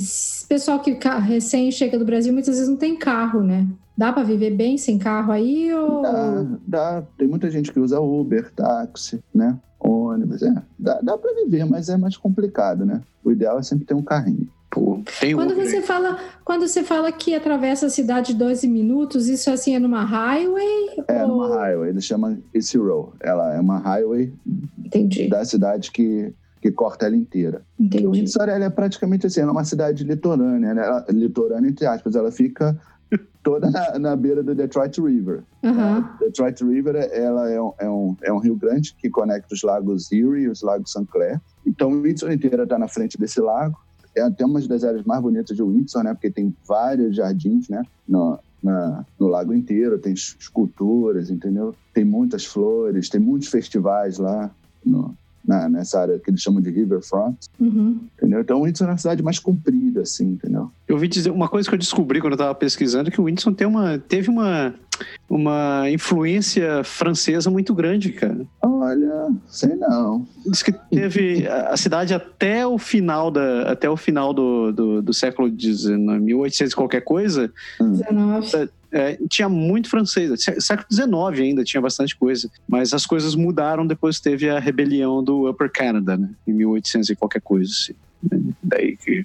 [0.49, 3.67] pessoal que recém chega do Brasil muitas vezes não tem carro, né?
[3.97, 8.01] Dá para viver bem sem carro aí ou dá, dá, Tem muita gente que usa
[8.01, 9.57] Uber, táxi, né?
[9.79, 10.55] Ônibus, é.
[10.79, 13.03] Dá, dá para viver, mas é mais complicado, né?
[13.23, 14.49] O ideal é sempre ter um carrinho.
[14.75, 15.01] Pô,
[15.37, 19.79] quando você fala quando você fala que atravessa a cidade 12 minutos, isso assim é
[19.79, 21.05] numa highway?
[21.07, 21.29] É ou...
[21.29, 23.13] numa highway, eles chamam Easy Row.
[23.21, 24.33] Ela é uma highway
[24.85, 25.29] Entendi.
[25.29, 27.63] da cidade que, que corta ela inteira.
[27.79, 28.05] Entendi.
[28.05, 31.05] O Windsor é praticamente assim, ela é uma cidade litorânea, né?
[31.11, 32.77] litorânea entre aspas, ela fica
[33.45, 35.45] toda na, na, beira do Detroit River.
[35.63, 36.05] Uhum.
[36.19, 40.11] Detroit River ela é um, é, um, é um rio grande que conecta os lagos
[40.11, 41.07] Erie e os lagos St.
[41.13, 41.41] Clair.
[41.65, 43.79] Então, Windsor inteira está na frente desse lago
[44.17, 46.15] é até uma das áreas mais bonitas de Windsor, né?
[46.15, 47.83] Porque tem vários jardins, né?
[48.07, 51.75] No, na, no lago inteiro, tem esculturas, entendeu?
[51.93, 54.51] Tem muitas flores, tem muitos festivais lá
[54.85, 55.15] no,
[55.47, 57.37] na, nessa área que eles chamam de Riverfront.
[57.61, 58.01] Uhum.
[58.17, 58.41] Entendeu?
[58.41, 60.71] Então, o Windsor é uma cidade mais comprida, assim, entendeu?
[60.89, 63.55] Eu ouvi dizer, uma coisa que eu descobri quando eu estava pesquisando, que o Windsor
[63.55, 64.75] tem uma, teve uma,
[65.29, 68.47] uma influência francesa muito grande, cara.
[68.85, 70.27] Olha, sei não.
[70.47, 75.15] Diz que teve a cidade até o final da até o final do, do, do
[75.15, 77.51] século XIX, 1800 e qualquer coisa.
[77.81, 78.69] 19.
[78.93, 80.45] É, tinha muito francês.
[80.61, 82.51] Século XIX ainda tinha bastante coisa.
[82.69, 86.29] Mas as coisas mudaram depois teve a rebelião do Upper Canada, né?
[86.47, 87.73] Em 1800 e qualquer coisa.
[87.73, 87.95] Assim.
[88.63, 89.25] Daí que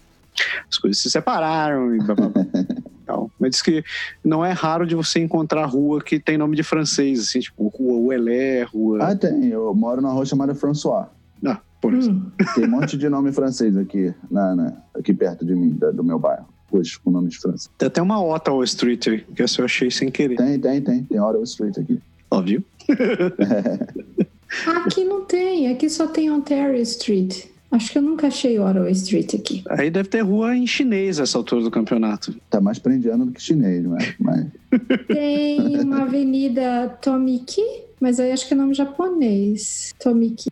[0.69, 2.45] as coisas se separaram e blá, blá, blá.
[3.10, 3.32] tal.
[3.39, 3.84] Mas diz que
[4.24, 7.98] não é raro de você encontrar rua que tem nome de francês, assim, tipo Rua
[8.08, 9.00] Uelé, Rua.
[9.02, 9.48] Ah, tem.
[9.48, 11.08] Eu moro numa rua chamada François.
[11.45, 12.12] Ah, por isso.
[12.12, 12.30] Hum.
[12.54, 16.04] Tem um monte de nome francês aqui, na, na- aqui perto de mim, da- do
[16.04, 16.45] meu bairro.
[16.72, 17.69] Ruas com nome de francês.
[17.78, 20.36] Tem até uma Ottawa Street aí, que essa eu achei sem querer.
[20.36, 21.04] Tem, tem, tem.
[21.04, 22.00] Tem Ottawa Street aqui.
[22.30, 22.63] Ó, viu?
[24.86, 27.45] Aqui não tem, aqui só tem Ontario Street.
[27.71, 29.63] Acho que eu nunca achei Ottawa Street aqui.
[29.69, 32.34] Aí deve ter rua em chinês essa altura do campeonato.
[32.49, 34.15] Tá mais prendiano do que chinês, não é?
[34.19, 34.47] Mas
[35.08, 37.62] Tem uma avenida Tomiki,
[37.99, 39.93] mas aí acho que é nome japonês.
[39.99, 40.49] Tomiki.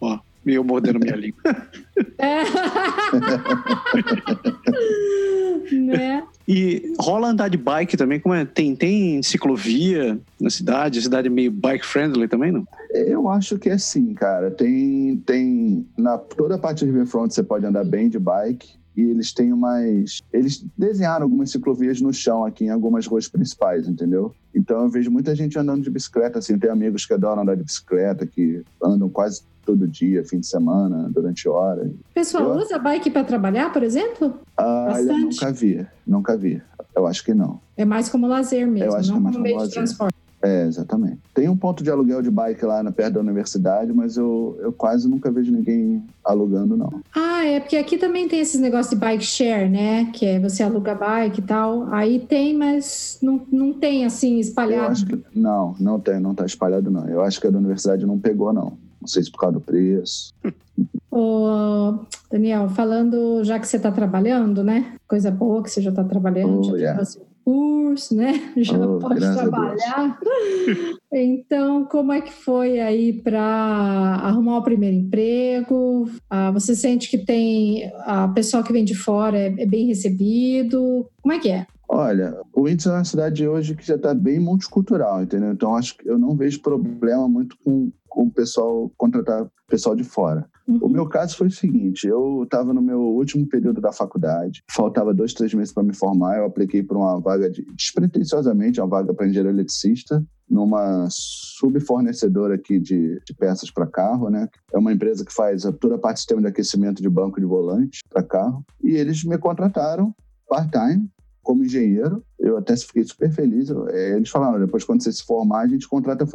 [0.00, 1.40] Ó, e eu mordendo minha língua.
[2.18, 2.42] É.
[5.72, 6.24] né?
[6.46, 8.20] E rola andar de bike também?
[8.20, 8.44] Como é?
[8.44, 10.98] Tem, tem ciclovia na cidade?
[10.98, 12.66] A cidade é meio bike friendly também, não?
[12.94, 14.50] eu acho que é sim, cara.
[14.50, 18.74] Tem, tem na toda a parte do Riverfront você pode andar bem de bike.
[18.96, 20.22] E eles têm umas.
[20.32, 24.32] Eles desenharam algumas ciclovias no chão aqui em algumas ruas principais, entendeu?
[24.54, 26.56] Então eu vejo muita gente andando de bicicleta, assim.
[26.56, 31.08] Tem amigos que adoram andar de bicicleta, que andam quase todo dia, fim de semana,
[31.10, 31.88] durante horas.
[31.90, 34.34] O pessoal Eu- usa bike para trabalhar, por exemplo?
[34.56, 35.20] Ah, Bastante.
[35.36, 36.62] nunca vi, nunca vi.
[36.94, 37.60] Eu acho que não.
[37.76, 39.62] É mais como lazer mesmo, Eu acho que não é mais como como meio de
[39.62, 39.74] lazer.
[39.74, 40.14] transporte.
[40.42, 41.20] É, exatamente.
[41.32, 44.70] Tem um ponto de aluguel de bike lá na, perto da universidade, mas eu, eu
[44.74, 47.00] quase nunca vejo ninguém alugando, não.
[47.16, 50.10] Ah, é porque aqui também tem esses negócios de bike share, né?
[50.12, 51.88] Que é você aluga bike e tal.
[51.90, 54.92] Aí tem, mas não, não tem assim Eu espalhado.
[54.92, 55.18] acho que.
[55.34, 57.08] Não, não tem, não tá espalhado, não.
[57.08, 58.74] Eu acho que a da universidade não pegou, não.
[59.04, 60.32] Não sei se por causa do preço.
[61.10, 64.94] Ô, Daniel, falando, já que você está trabalhando, né?
[65.06, 67.04] Coisa boa que você já está trabalhando, Oh, já yeah.
[67.04, 68.32] seu curso, né?
[68.56, 70.18] Já Oh, pode trabalhar.
[71.16, 76.10] Então, como é que foi aí para arrumar o primeiro emprego?
[76.28, 81.06] Ah, você sente que tem a pessoal que vem de fora é, é bem recebido?
[81.22, 81.66] Como é que é?
[81.88, 85.52] Olha, o Índice é uma cidade hoje que já está bem multicultural, entendeu?
[85.52, 90.46] Então acho que eu não vejo problema muito com o pessoal contratar pessoal de fora.
[90.66, 95.12] O meu caso foi o seguinte: eu estava no meu último período da faculdade, faltava
[95.12, 96.38] dois, três meses para me formar.
[96.38, 102.78] Eu apliquei para uma vaga, de, despretensiosamente, uma vaga para engenheiro eletricista, numa subfornecedora aqui
[102.78, 104.48] de, de peças para carro, né?
[104.72, 107.46] É uma empresa que faz toda a parte de sistema de aquecimento de banco de
[107.46, 108.64] volante para carro.
[108.82, 110.14] E eles me contrataram
[110.48, 111.10] part-time
[111.42, 112.24] como engenheiro.
[112.38, 113.70] Eu até fiquei super feliz.
[113.70, 116.26] Eh, Eles falaram: depois, quando você se formar, a gente contrata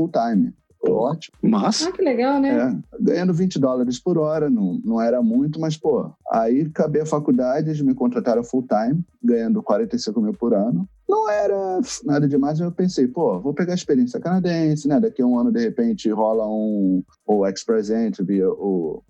[0.79, 0.99] full-time.
[1.09, 1.37] Ótimo.
[1.41, 2.49] Mas, Ah, que legal, né?
[2.49, 7.05] É, ganhando 20 dólares por hora, não, não era muito, mas, pô, aí acabei a
[7.05, 10.87] faculdade, eles me contrataram full time, ganhando 45 mil por ano.
[11.07, 14.99] Não era nada demais, mas eu pensei, pô, vou pegar a experiência canadense, né?
[14.99, 19.01] Daqui a um ano, de repente, rola um o Express Entry, o,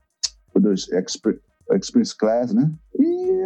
[0.56, 1.40] o dos Expre-
[1.74, 2.72] Experience Class, né?
[2.98, 3.44] E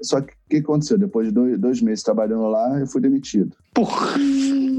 [0.00, 0.96] só que o que aconteceu?
[0.96, 3.54] Depois de dois, dois meses trabalhando lá, eu fui demitido.
[3.74, 4.16] porra,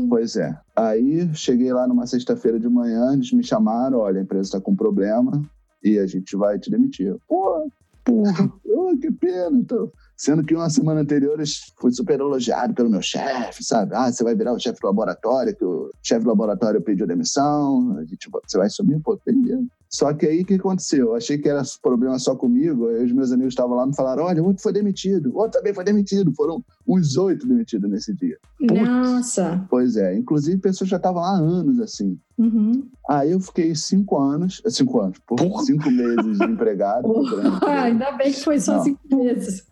[0.09, 0.57] Pois é.
[0.75, 4.75] Aí cheguei lá numa sexta-feira de manhã, eles me chamaram, olha, a empresa está com
[4.75, 5.41] problema
[5.83, 7.15] e a gente vai te demitir.
[7.27, 7.69] Pô,
[8.03, 9.57] porra, oh, que pena.
[9.57, 11.45] Então, sendo que uma semana anterior eu
[11.79, 13.95] fui super elogiado pelo meu chefe, sabe?
[13.95, 17.97] Ah, você vai virar o chefe do laboratório, que o chefe do laboratório pediu demissão,
[17.97, 19.65] a gente, você vai sumir, pô, beleza.
[19.89, 21.07] Só que aí o que aconteceu?
[21.07, 23.95] Eu achei que era problema só comigo, aí os meus amigos estavam lá e me
[23.95, 26.31] falaram: olha, outro foi demitido, outro também foi demitido.
[26.35, 28.37] Foram uns oito demitidos nesse dia.
[28.59, 29.65] Nossa.
[29.67, 32.19] Pois é, inclusive pessoas já estavam lá há anos assim.
[32.37, 32.87] Uhum.
[33.09, 37.09] Aí eu fiquei cinco anos, cinco anos, por cinco meses de empregado.
[37.61, 38.83] Ah, ainda bem que foi só Não.
[38.83, 39.68] cinco meses.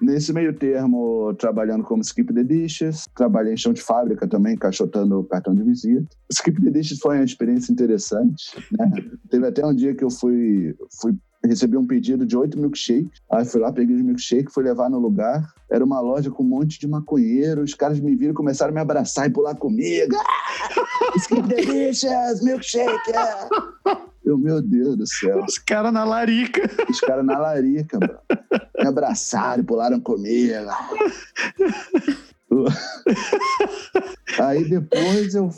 [0.00, 5.24] Nesse meio termo, trabalhando como skip the dishes, trabalhei em chão de fábrica também, encaixotando
[5.24, 6.08] cartão de visita.
[6.30, 8.56] Skip the dishes foi uma experiência interessante.
[8.78, 8.90] Né?
[9.30, 13.20] Teve até um dia que eu fui, fui recebi um pedido de oito milkshakes.
[13.30, 15.42] Aí fui lá, peguei os milkshakes, fui levar no lugar.
[15.70, 17.70] Era uma loja com um monte de maconheiros.
[17.70, 20.14] Os caras me viram, começaram a me abraçar e pular comigo.
[20.16, 21.12] Ah!
[21.16, 23.12] Skip the dishes, milkshake.
[23.12, 24.12] é.
[24.24, 25.42] Eu, meu Deus do céu.
[25.44, 26.62] os caras na larica.
[26.88, 28.18] Os caras na larica, bro.
[28.82, 30.52] Me abraçaram, pularam comigo.
[34.40, 35.50] Aí depois eu,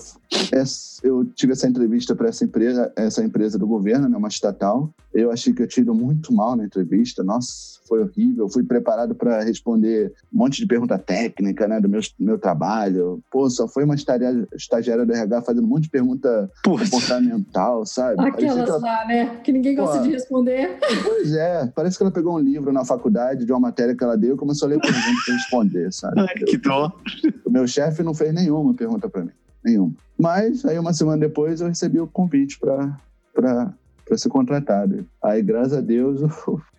[1.02, 4.90] eu tive essa entrevista para essa empresa, essa empresa do governo, né, uma estatal.
[5.12, 7.22] Eu achei que eu tinha ido muito mal na entrevista.
[7.22, 8.48] Nossa, foi horrível.
[8.48, 13.22] Fui preparado para responder um monte de pergunta técnica, né, do meu, meu trabalho.
[13.30, 16.90] Pô, só foi uma estagiária, estagiária do RH fazendo um monte de pergunta Putz.
[16.90, 18.20] comportamental, sabe?
[18.20, 18.78] Aquelas ela...
[18.78, 20.78] lá, né, que ninguém gosta Pô, de responder.
[21.04, 24.16] Pois é, parece que ela pegou um livro na faculdade de uma matéria que ela
[24.16, 26.20] deu e começou a ler perguntas para responder, sabe?
[26.20, 26.92] Ai, que dó.
[27.44, 29.30] O meu chefe não fez nenhuma pergunta para mim,
[29.64, 29.92] nenhuma.
[30.18, 32.98] Mas aí uma semana depois eu recebi o convite para
[34.04, 35.06] para ser contratado.
[35.22, 36.20] Aí, graças a Deus,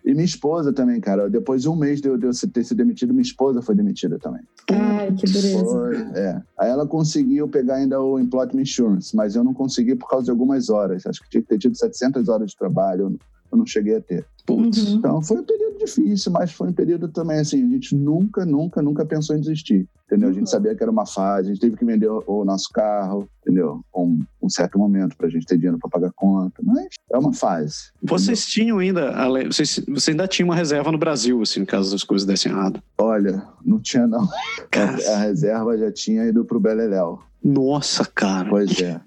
[0.04, 1.28] e minha esposa também, cara.
[1.28, 4.18] Depois de um mês de eu, de eu ter sido demitido, minha esposa foi demitida
[4.18, 4.42] também.
[4.70, 5.64] Ai, que beleza.
[5.64, 6.40] Foi, é.
[6.58, 10.30] Aí ela conseguiu pegar ainda o Employment Insurance, mas eu não consegui por causa de
[10.30, 11.04] algumas horas.
[11.06, 13.18] Acho que tinha que ter tido 700 horas de trabalho
[13.56, 14.26] eu não cheguei a ter.
[14.44, 14.78] Putz.
[14.78, 14.94] Uhum.
[14.96, 18.80] Então foi um período difícil, mas foi um período também assim, a gente nunca, nunca,
[18.80, 20.28] nunca pensou em desistir, entendeu?
[20.28, 20.46] A gente uhum.
[20.46, 23.80] sabia que era uma fase, a gente teve que vender o, o nosso carro, entendeu?
[23.94, 27.32] Um, um certo momento para a gente ter dinheiro para pagar conta, mas é uma
[27.32, 27.90] fase.
[28.00, 29.12] Vocês tinham ainda,
[29.46, 32.80] vocês, você ainda tinha uma reserva no Brasil, assim, caso as coisas dessem errado?
[32.98, 34.28] Olha, não tinha não.
[34.76, 37.20] A, a, reserva já tinha ido pro Beleléu.
[37.42, 38.48] Nossa, cara.
[38.48, 39.00] Pois é.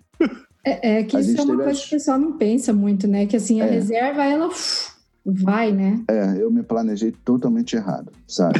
[0.69, 3.25] É, é que isso é uma coisa que o pessoal não pensa muito, né?
[3.25, 3.71] Que assim, a é.
[3.71, 4.91] reserva, ela uf,
[5.25, 6.03] vai, né?
[6.09, 8.59] É, eu me planejei totalmente errado, sabe?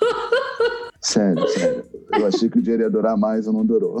[1.00, 1.84] sério, sério.
[2.12, 3.98] Eu achei que o dinheiro ia durar mais, ou não durou.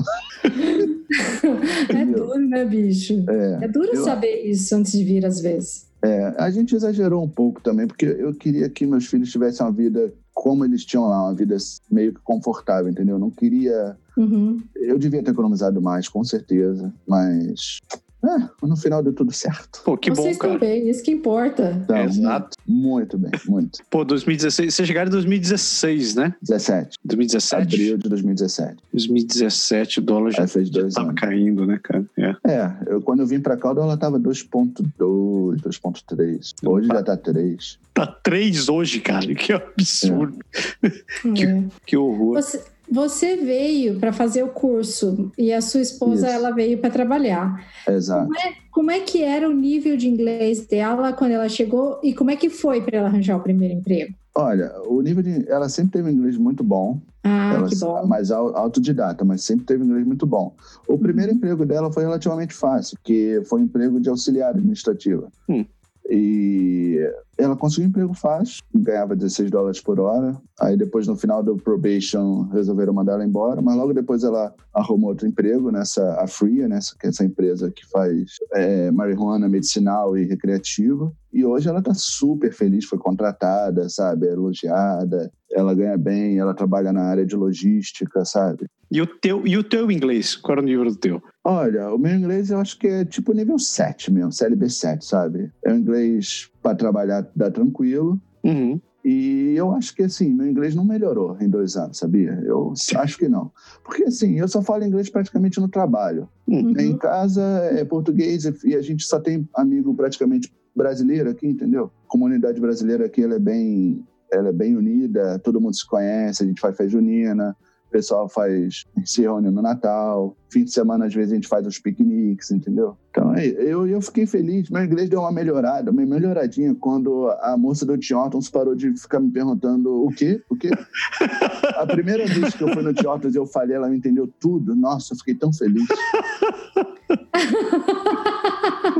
[1.88, 3.24] é duro, né, bicho?
[3.28, 4.04] É, é duro eu...
[4.04, 5.86] saber isso antes de vir, às vezes.
[6.02, 9.72] É, a gente exagerou um pouco também, porque eu queria que meus filhos tivessem uma
[9.72, 11.56] vida como eles tinham lá, uma vida
[11.90, 13.14] meio que confortável, entendeu?
[13.14, 13.96] Eu não queria.
[14.16, 14.60] Uhum.
[14.74, 17.78] Eu devia ter economizado mais, com certeza, mas
[18.26, 19.82] é, no final deu tudo certo.
[19.84, 20.58] Pô, que Vocês bom, cara.
[20.58, 21.80] bem, isso que importa.
[21.82, 22.56] Então, Exato.
[22.66, 23.80] Muito bem, muito.
[23.90, 26.34] Pô, 2016, vocês chegaram em 2016, né?
[26.42, 26.98] 17.
[27.04, 27.62] 2017?
[27.62, 28.76] Abril de 2017.
[28.92, 31.20] 2017, o dólar já, fez dois já tava anos.
[31.20, 32.04] caindo, né, cara?
[32.16, 36.54] É, é eu, quando eu vim pra cá, o dólar tava 2.2, 2.3.
[36.64, 36.94] Hoje tá.
[36.94, 37.78] já tá 3.
[37.92, 40.38] Tá 3 hoje, cara, que absurdo.
[40.82, 40.90] É.
[41.34, 41.64] que, é.
[41.86, 42.34] que horror.
[42.34, 46.36] Você você veio para fazer o curso e a sua esposa Isso.
[46.36, 47.66] ela veio para trabalhar.
[47.88, 48.26] Exato.
[48.26, 52.14] Como é, como é, que era o nível de inglês dela quando ela chegou e
[52.14, 54.14] como é que foi para ela arranjar o primeiro emprego?
[54.36, 57.00] Olha, o nível de ela sempre teve um inglês muito bom.
[57.22, 58.06] Ah, ela, que bom.
[58.06, 60.54] Mais autodidata, mas sempre teve um inglês muito bom.
[60.88, 61.38] O primeiro uhum.
[61.38, 65.28] emprego dela foi relativamente fácil, que foi um emprego de auxiliar administrativa.
[65.48, 65.64] Hum.
[66.10, 66.98] E
[67.38, 70.36] ela conseguiu um emprego fácil, ganhava 16 dólares por hora.
[70.60, 73.60] Aí depois, no final do probation, resolveram mandar ela embora.
[73.62, 77.70] Mas logo depois ela arrumou outro emprego nessa a Fria, nessa que é essa empresa
[77.70, 81.12] que faz é, marihuana medicinal e recreativa.
[81.32, 85.32] E hoje ela está super feliz, foi contratada, sabe, é elogiada.
[85.50, 88.66] Ela ganha bem, ela trabalha na área de logística, sabe?
[88.90, 90.36] E o teu, e o teu inglês?
[90.36, 91.22] Qual era o nível do teu?
[91.44, 95.52] Olha, o meu inglês eu acho que é tipo nível 7 mesmo, CLB 7, sabe?
[95.62, 98.18] É um inglês para trabalhar, dá tranquilo.
[98.42, 98.80] Uhum.
[99.04, 102.42] E eu acho que, assim, meu inglês não melhorou em dois anos, sabia?
[102.46, 103.52] Eu acho que não.
[103.84, 106.26] Porque, assim, eu só falo inglês praticamente no trabalho.
[106.48, 106.72] Uhum.
[106.78, 111.90] Em casa é português e a gente só tem amigo praticamente brasileiro aqui, entendeu?
[112.06, 114.02] A comunidade brasileira aqui, ela é bem,
[114.32, 117.54] ela é bem unida, todo mundo se conhece, a gente faz festa junina,
[117.94, 121.78] pessoal faz, se reúne no Natal, fim de semana às vezes a gente faz os
[121.78, 122.96] piqueniques, entendeu?
[123.08, 127.56] Então é, eu, eu fiquei feliz, meu inglês deu uma melhorada, uma melhoradinha quando a
[127.56, 130.42] moça do Tim Hortons parou de ficar me perguntando o quê?
[130.50, 130.70] O quê?
[131.78, 134.74] A primeira vez que eu fui no Tim Hortons eu falei, ela me entendeu tudo,
[134.74, 135.86] nossa, eu fiquei tão feliz.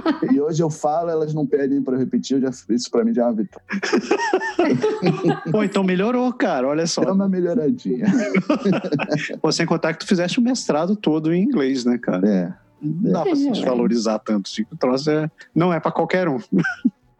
[0.32, 3.26] e hoje eu falo, elas não pedem para repetir, já, isso para mim já é
[3.26, 3.66] uma vitória.
[5.50, 7.02] Pô, então melhorou, cara, olha só.
[7.02, 8.06] É uma melhoradinha.
[9.40, 12.28] Pô, sem contar que tu fizeste o mestrado todo em inglês, né, cara?
[12.28, 12.52] É.
[12.82, 14.50] Não dá pra se desvalorizar tanto.
[14.50, 16.38] Assim, o troço é, não é para qualquer um.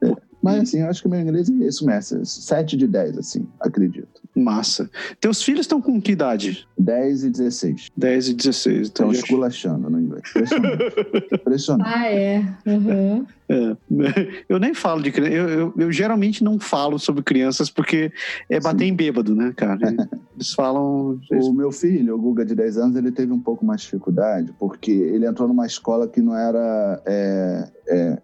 [0.03, 0.15] É.
[0.43, 2.25] Mas assim, eu acho que o meu inglês é isso, mestre.
[2.25, 4.23] 7 de 10, assim, acredito.
[4.35, 4.91] Massa.
[5.21, 6.67] Teus filhos estão com que idade?
[6.77, 7.91] 10 e 16.
[7.97, 8.81] 10 e 16.
[8.83, 9.21] Estão já...
[9.21, 10.25] esculachando no inglês.
[10.31, 10.85] Impressionante.
[11.33, 11.91] Impressionante.
[11.95, 12.45] Ah, é.
[12.67, 13.27] Uhum.
[13.49, 13.77] é.
[14.49, 15.35] Eu nem falo de criança.
[15.35, 18.13] Eu, eu, eu, geralmente não falo sobre crianças porque
[18.51, 18.91] é bater Sim.
[18.91, 19.95] em bêbado, né, cara?
[20.35, 21.21] Eles falam.
[21.31, 24.53] O meu filho, o Guga, de 10 anos, ele teve um pouco mais de dificuldade
[24.59, 27.03] porque ele entrou numa escola que não era.
[27.07, 28.23] É, é,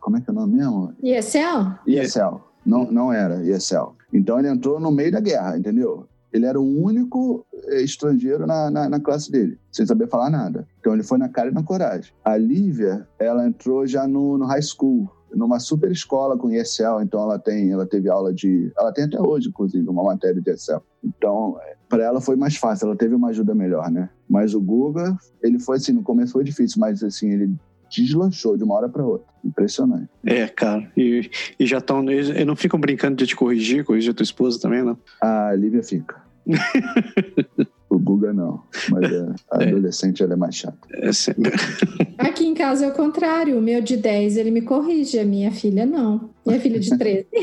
[0.00, 0.94] como é que é o nome mesmo?
[1.02, 1.78] ESL?
[1.86, 2.40] ESL.
[2.64, 3.94] Não, não era ESL.
[4.12, 6.06] Então ele entrou no meio da guerra, entendeu?
[6.32, 10.66] Ele era o único eh, estrangeiro na, na, na, classe dele, sem saber falar nada.
[10.78, 12.12] Então ele foi na cara e na coragem.
[12.24, 15.10] A Lívia, ela entrou já no, no high school.
[15.34, 19.20] numa super escola com ESL, então ela tem, ela teve aula de, ela tem até
[19.20, 20.80] hoje, inclusive, uma matéria de ESL.
[21.02, 21.56] Então,
[21.88, 24.08] para ela foi mais fácil, ela teve uma ajuda melhor, né?
[24.28, 27.54] Mas o Guga, ele foi assim, no começo foi difícil, mas assim, ele
[27.90, 29.29] deslanchou de uma hora para outra.
[29.44, 30.08] Impressionante.
[30.24, 30.90] É, cara.
[30.96, 32.08] E, e já estão.
[32.10, 34.98] Eles não ficam brincando de te corrigir, corrigir a tua esposa também, não?
[35.20, 36.16] A Lívia fica.
[37.88, 38.62] o Guga não.
[38.90, 39.68] Mas a, a é.
[39.68, 40.78] adolescente ela é mais chata.
[40.92, 41.52] É sempre.
[42.18, 43.58] Aqui em casa é o contrário.
[43.58, 46.30] O meu de 10 ele me corrige, a minha filha não.
[46.46, 47.26] Minha filha de 13.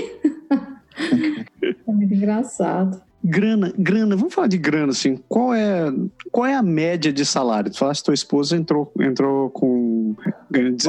[1.88, 3.02] é muito engraçado.
[3.24, 5.20] Grana, grana, vamos falar de grana, assim.
[5.28, 5.92] Qual é,
[6.32, 7.70] qual é a média de salário?
[7.70, 9.87] Tu falaste que tua esposa entrou, entrou com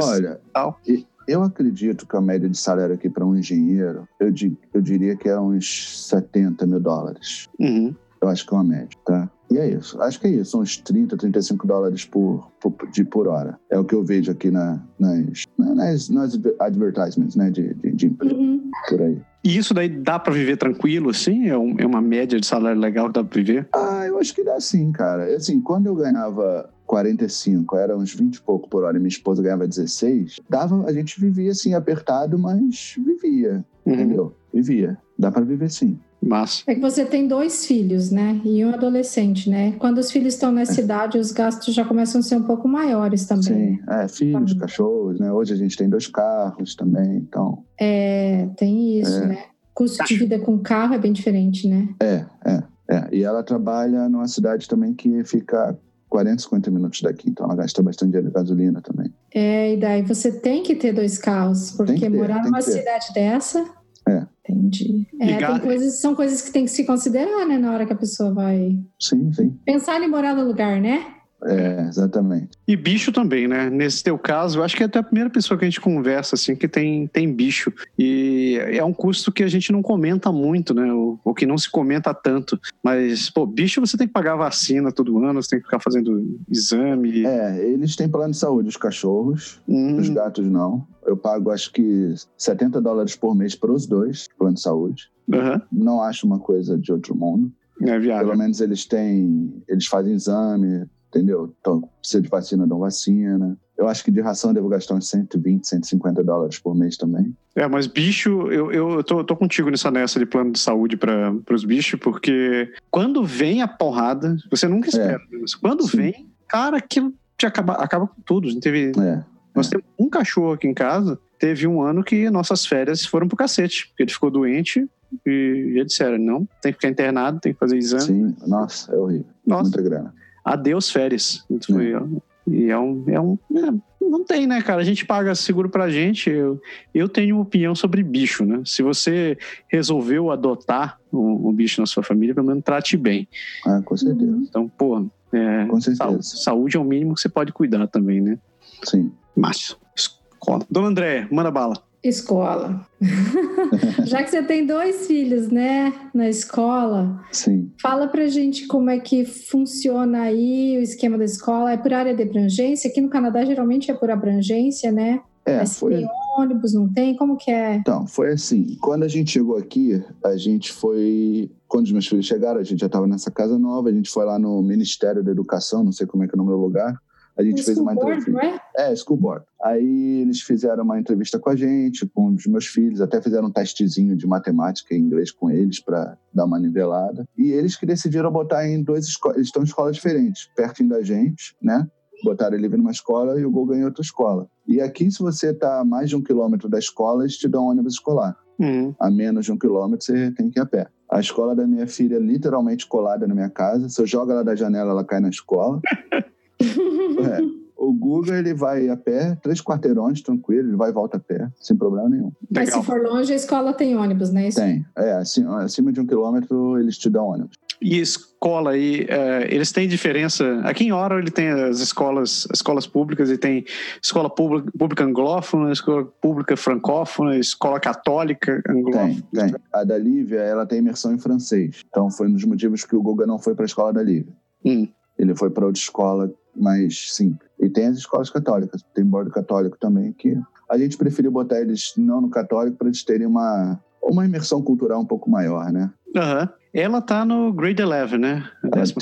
[0.00, 0.80] Olha, tal.
[1.26, 4.32] eu acredito que a média de salário aqui para um engenheiro, eu,
[4.74, 7.48] eu diria que é uns 70 mil dólares.
[7.58, 7.94] Uhum.
[8.20, 9.30] Eu acho que é uma média, tá?
[9.50, 10.00] E é isso.
[10.02, 10.50] Acho que é isso.
[10.52, 13.58] São uns 30, 35 dólares por, por, de, por hora.
[13.70, 17.50] É o que eu vejo aqui na, nas, nas, nas advertisements, né?
[17.50, 18.34] De, de, de emprego.
[18.34, 18.70] Uhum.
[18.88, 19.20] Por aí.
[19.44, 21.48] E isso daí dá para viver tranquilo, assim?
[21.48, 23.68] É, um, é, uma média de salário legal que dá para viver?
[23.72, 25.34] Ah, eu acho que dá sim, cara.
[25.34, 29.42] Assim, quando eu ganhava 45, era uns 20 e pouco por hora, e minha esposa
[29.42, 33.92] ganhava 16, dava, a gente vivia assim, apertado, mas vivia, uhum.
[33.92, 34.34] entendeu?
[34.52, 34.98] Vivia.
[35.16, 35.98] Dá para viver sim.
[36.20, 36.64] Massa.
[36.66, 38.40] É que você tem dois filhos, né?
[38.44, 39.72] E um adolescente, né?
[39.78, 40.84] Quando os filhos estão nessa é.
[40.84, 43.76] idade, os gastos já começam a ser um pouco maiores também.
[43.76, 44.60] Sim, é, filhos, tá.
[44.60, 45.30] cachorros, né?
[45.32, 47.62] Hoje a gente tem dois carros também, então.
[47.78, 49.26] É, tem isso, é.
[49.26, 49.44] né?
[49.72, 51.88] Custo de vida com carro é bem diferente, né?
[52.02, 53.08] É, é, é.
[53.12, 57.82] E ela trabalha numa cidade também que fica 40, 50 minutos daqui, então ela gasta
[57.82, 59.12] bastante dinheiro de gasolina também.
[59.34, 63.64] É, e daí você tem que ter dois carros, porque ter, morar numa cidade dessa
[64.08, 64.26] é.
[64.48, 65.06] Entendi.
[65.20, 67.96] É, tem coisas, são coisas que tem que se considerar, né, na hora que a
[67.96, 68.78] pessoa vai.
[68.98, 69.58] Sim, sim.
[69.64, 71.17] Pensar em morar no lugar, né?
[71.44, 72.50] É, exatamente.
[72.66, 73.70] E bicho também, né?
[73.70, 76.34] Nesse teu caso, eu acho que é até a primeira pessoa que a gente conversa,
[76.34, 77.72] assim, que tem, tem bicho.
[77.98, 80.92] E é um custo que a gente não comenta muito, né?
[80.92, 82.58] Ou, ou que não se comenta tanto.
[82.82, 86.40] Mas, pô, bicho você tem que pagar vacina todo ano, você tem que ficar fazendo
[86.48, 87.24] exame.
[87.24, 89.96] É, eles têm plano de saúde, os cachorros, hum.
[89.96, 90.86] os gatos não.
[91.06, 95.10] Eu pago, acho que, 70 dólares por mês para os dois, plano de saúde.
[95.28, 95.60] Uhum.
[95.70, 97.52] Não acho uma coisa de outro mundo.
[97.80, 98.26] É viável.
[98.26, 101.54] Pelo menos eles têm, eles fazem exame, entendeu?
[101.60, 103.56] Então, precisa de vacina, dão vacina.
[103.76, 107.34] Eu acho que de ração eu devo gastar uns 120, 150 dólares por mês também.
[107.54, 111.32] É, mas bicho, eu, eu tô, tô contigo nessa nessa de plano de saúde para
[111.50, 115.16] os bichos, porque quando vem a porrada, você nunca espera.
[115.16, 115.58] É.
[115.60, 115.96] Quando Sim.
[115.96, 118.58] vem, cara, aquilo te acaba, acaba com tudo.
[118.60, 119.24] Teve, é.
[119.54, 119.70] Nós é.
[119.70, 123.86] temos um cachorro aqui em casa, teve um ano que nossas férias foram pro cacete,
[123.88, 124.88] porque ele ficou doente
[125.24, 128.02] e já disseram, não, tem que ficar internado, tem que fazer exame.
[128.02, 129.26] Sim, nossa, é horrível.
[129.46, 129.62] Nossa.
[129.62, 130.14] Muita grana
[130.52, 131.44] adeus férias.
[131.66, 132.02] Foi, é.
[132.46, 133.04] E é um.
[133.08, 134.80] É um é, não tem, né, cara?
[134.80, 136.30] A gente paga seguro pra gente.
[136.30, 136.60] Eu,
[136.94, 138.62] eu tenho uma opinião sobre bicho, né?
[138.64, 139.36] Se você
[139.68, 143.28] resolveu adotar um, um bicho na sua família, pelo menos trate bem.
[143.66, 144.38] Ah, com certeza.
[144.48, 146.22] Então, pô, é, com certeza.
[146.22, 148.38] Saúde é o mínimo que você pode cuidar também, né?
[148.82, 149.12] Sim.
[149.36, 150.64] Márcio, escola.
[150.70, 151.87] Dona André, manda bala.
[152.08, 152.86] Escola.
[154.04, 157.70] Já que você tem dois filhos, né, na escola, Sim.
[157.80, 161.72] fala pra gente como é que funciona aí o esquema da escola.
[161.72, 162.90] É por área de abrangência?
[162.90, 165.20] Aqui no Canadá geralmente é por abrangência, né?
[165.44, 165.96] É, foi...
[165.96, 167.16] tem ônibus, não tem?
[167.16, 167.76] Como que é?
[167.76, 168.76] Então, foi assim.
[168.80, 171.50] Quando a gente chegou aqui, a gente foi...
[171.66, 174.24] Quando os meus filhos chegaram, a gente já estava nessa casa nova, a gente foi
[174.24, 176.98] lá no Ministério da Educação, não sei como é que é o nome do lugar,
[177.38, 178.60] a gente fez uma board, entrevista.
[178.76, 178.92] É?
[178.92, 179.44] é, School Board.
[179.62, 183.52] Aí eles fizeram uma entrevista com a gente, com os meus filhos, até fizeram um
[183.52, 187.24] testezinho de matemática e inglês com eles para dar uma nivelada.
[187.36, 191.00] E eles que decidiram botar em duas escolas, eles estão em escolas diferentes, pertinho da
[191.00, 191.86] gente, né?
[192.24, 194.48] Botaram ele numa escola e o Gol ganhou outra escola.
[194.66, 197.66] E aqui, se você está a mais de um quilômetro da escola, eles te dão
[197.66, 198.36] um ônibus escolar.
[198.58, 198.92] Uhum.
[198.98, 200.88] A menos de um quilômetro, você tem que ir a pé.
[201.08, 203.88] A escola da minha filha é literalmente colada na minha casa.
[203.88, 205.80] Se eu jogo ela da janela, ela cai na escola.
[206.60, 207.58] É.
[207.78, 211.48] O Google ele vai a pé, três quarteirões, tranquilo, ele vai e volta a pé,
[211.60, 212.32] sem problema nenhum.
[212.50, 214.48] Mas se for longe, a escola tem ônibus, né?
[214.48, 214.58] Isso?
[214.58, 214.84] Tem.
[214.96, 217.56] É, acima, acima de um quilômetro eles te dão ônibus.
[217.80, 220.60] E escola aí, é, eles têm diferença.
[220.64, 223.64] Aqui em Oro ele tem as escolas, as escolas públicas, ele tem
[224.02, 229.22] escola pública, pública anglófona, escola pública francófona, escola católica anglófona.
[229.32, 229.54] Tem, tem.
[229.72, 231.84] A da Lívia, ela tem imersão em francês.
[231.88, 234.32] Então foi um dos motivos que o Guga não foi para a escola da Lívia.
[234.64, 234.88] Hum.
[235.16, 237.48] Ele foi para outra escola mais simples.
[237.60, 240.36] E tem as escolas católicas, tem bordo católico também, que
[240.68, 245.00] a gente preferiu botar eles não no católico para eles terem uma, uma imersão cultural
[245.00, 245.90] um pouco maior, né?
[246.14, 246.48] Uhum.
[246.72, 248.44] Ela tá no grade 11, né?
[248.62, 248.92] 10,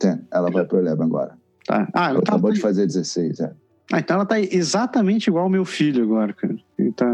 [0.00, 0.18] 10.
[0.30, 1.38] Ela vai pro 11 agora.
[1.66, 1.88] Tá.
[1.92, 2.54] Ah, ela, ela acabou tá...
[2.54, 3.52] de fazer 16, é.
[3.92, 6.56] Ah, então ela tá exatamente igual ao meu filho agora, cara.
[6.96, 7.06] tá,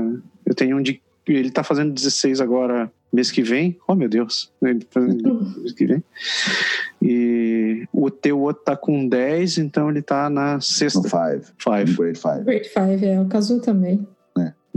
[0.46, 1.00] eu tenho um de.
[1.26, 3.78] Ele tá fazendo 16 agora mês que vem.
[3.86, 4.52] Oh, meu Deus.
[4.62, 6.02] Ele tá fazendo mês que vem.
[7.02, 7.57] E
[7.92, 11.00] o teu outro tá com 10, então ele tá na sexta.
[11.00, 11.44] No five.
[11.58, 11.94] Five.
[11.94, 12.44] Grade five.
[12.44, 13.20] Grade 5, é.
[13.20, 14.06] O Cazu também.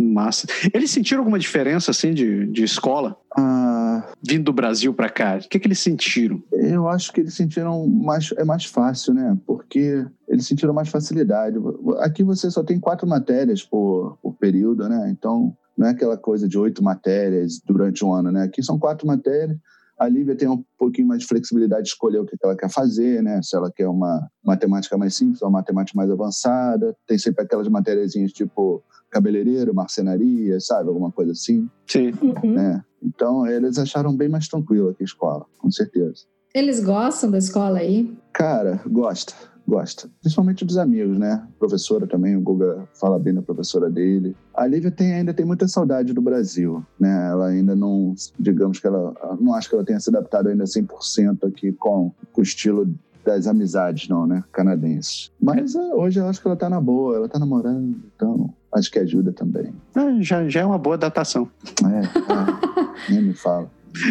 [0.02, 0.48] Massa.
[0.74, 3.16] Eles sentiram alguma diferença, assim, de, de escola?
[3.38, 5.38] Ah, Vindo do Brasil para cá?
[5.38, 6.42] O que, que eles sentiram?
[6.52, 8.34] eu acho que eles sentiram mais.
[8.38, 9.38] É mais fácil, né?
[9.46, 11.58] Porque eles sentiram mais facilidade.
[12.00, 15.10] Aqui você só tem quatro matérias por, por período, né?
[15.12, 18.44] Então, não é aquela coisa de oito matérias durante um ano, né?
[18.44, 19.58] Aqui são quatro matérias.
[20.02, 23.22] A Lívia tem um pouquinho mais de flexibilidade de escolher o que ela quer fazer,
[23.22, 23.40] né?
[23.44, 26.98] Se ela quer uma matemática mais simples ou uma matemática mais avançada.
[27.06, 30.90] Tem sempre aquelas matérias tipo cabeleireiro, marcenaria, sabe?
[30.90, 32.14] Alguma coisa assim, Sim.
[32.20, 32.54] Uhum.
[32.56, 32.84] né?
[33.00, 36.26] Então, eles acharam bem mais tranquilo aqui a escola, com certeza.
[36.52, 38.18] Eles gostam da escola aí?
[38.34, 39.34] Cara, gosta,
[39.72, 40.10] gosta.
[40.20, 41.48] Principalmente dos amigos, né?
[41.58, 44.36] Professora também, o Guga fala bem da professora dele.
[44.54, 47.30] A Lívia tem, ainda tem muita saudade do Brasil, né?
[47.30, 51.48] Ela ainda não, digamos que ela, não acho que ela tenha se adaptado ainda 100%
[51.48, 52.94] aqui com, com o estilo
[53.24, 54.44] das amizades, não, né?
[54.52, 55.32] Canadenses.
[55.42, 58.92] Mas é, hoje eu acho que ela tá na boa, ela tá namorando, então acho
[58.92, 59.74] que ajuda também.
[59.96, 61.50] Ah, já, já é uma boa datação.
[61.86, 63.72] É, é nem me fala.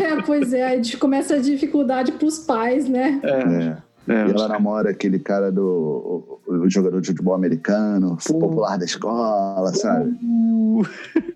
[0.00, 3.20] É, pois é, a gente começa a dificuldade para os pais, né?
[3.24, 3.76] É,
[4.08, 4.12] É.
[4.12, 8.84] é, E ela namora aquele cara do o, o jogador de futebol americano, popular da
[8.84, 10.10] escola, sabe?
[10.22, 10.82] Uh,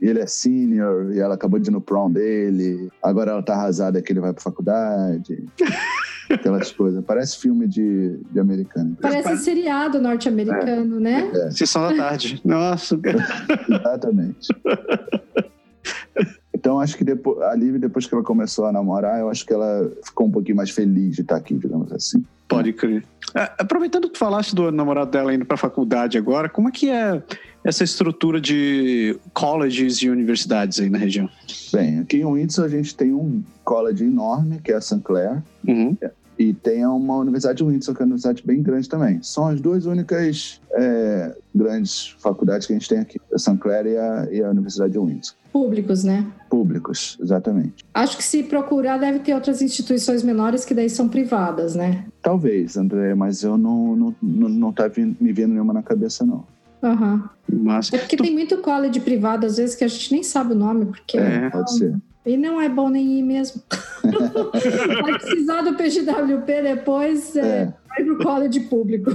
[0.01, 2.89] E ele é senior, e ela acabou de ir no prom dele.
[3.03, 5.45] Agora ela tá arrasada que ele vai pra faculdade.
[6.31, 7.05] Aquelas coisas.
[7.05, 8.97] Parece filme de, de americano.
[9.01, 11.31] Parece seriado norte-americano, né?
[11.51, 12.41] Sessão da tarde.
[12.45, 12.99] Nossa,
[13.69, 14.49] Exatamente.
[16.63, 19.53] Então, acho que depois, a Liv, depois que ela começou a namorar, eu acho que
[19.53, 22.25] ela ficou um pouquinho mais feliz de estar aqui, digamos assim.
[22.47, 23.03] pode crer.
[23.35, 26.89] Ah, Aproveitando que tu falaste do namorado dela indo pra faculdade agora, como é que
[26.89, 27.21] é
[27.65, 31.29] essa estrutura de colleges e universidades aí na região?
[31.73, 35.01] Bem, aqui em Windsor a gente tem um college enorme, que é a St.
[35.03, 35.97] Clair, Uhum.
[36.39, 39.23] E tem uma universidade de Windsor, que é uma universidade bem grande também.
[39.23, 43.57] São as duas únicas é, grandes faculdades que a gente tem aqui, a St.
[43.59, 45.35] Clair e a, e a Universidade de Windsor.
[45.53, 46.27] Públicos, né?
[46.49, 47.85] Públicos, exatamente.
[47.93, 52.07] Acho que se procurar deve ter outras instituições menores que daí são privadas, né?
[52.23, 56.25] Talvez, André, mas eu não, não, não, não tá vindo- me vendo nenhuma na cabeça,
[56.25, 56.45] não.
[56.83, 57.29] Aham.
[57.49, 57.95] Massa.
[57.95, 60.87] É porque tem muito college privado, às vezes, que a gente nem sabe o nome,
[60.87, 61.19] porque.
[61.19, 61.51] É.
[61.51, 61.95] Pode ser.
[62.25, 63.61] E não é bom nem ir mesmo.
[65.03, 69.11] Vai precisar do PGWP depois, é, É, vai pro college público.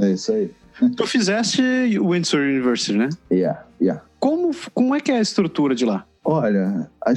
[0.00, 0.50] é isso aí.
[0.96, 1.62] Tu fizeste
[1.98, 3.08] o Windsor University, né?
[3.30, 4.02] Yeah, yeah.
[4.18, 6.06] Como, como é que é a estrutura de lá?
[6.22, 7.12] Olha, a,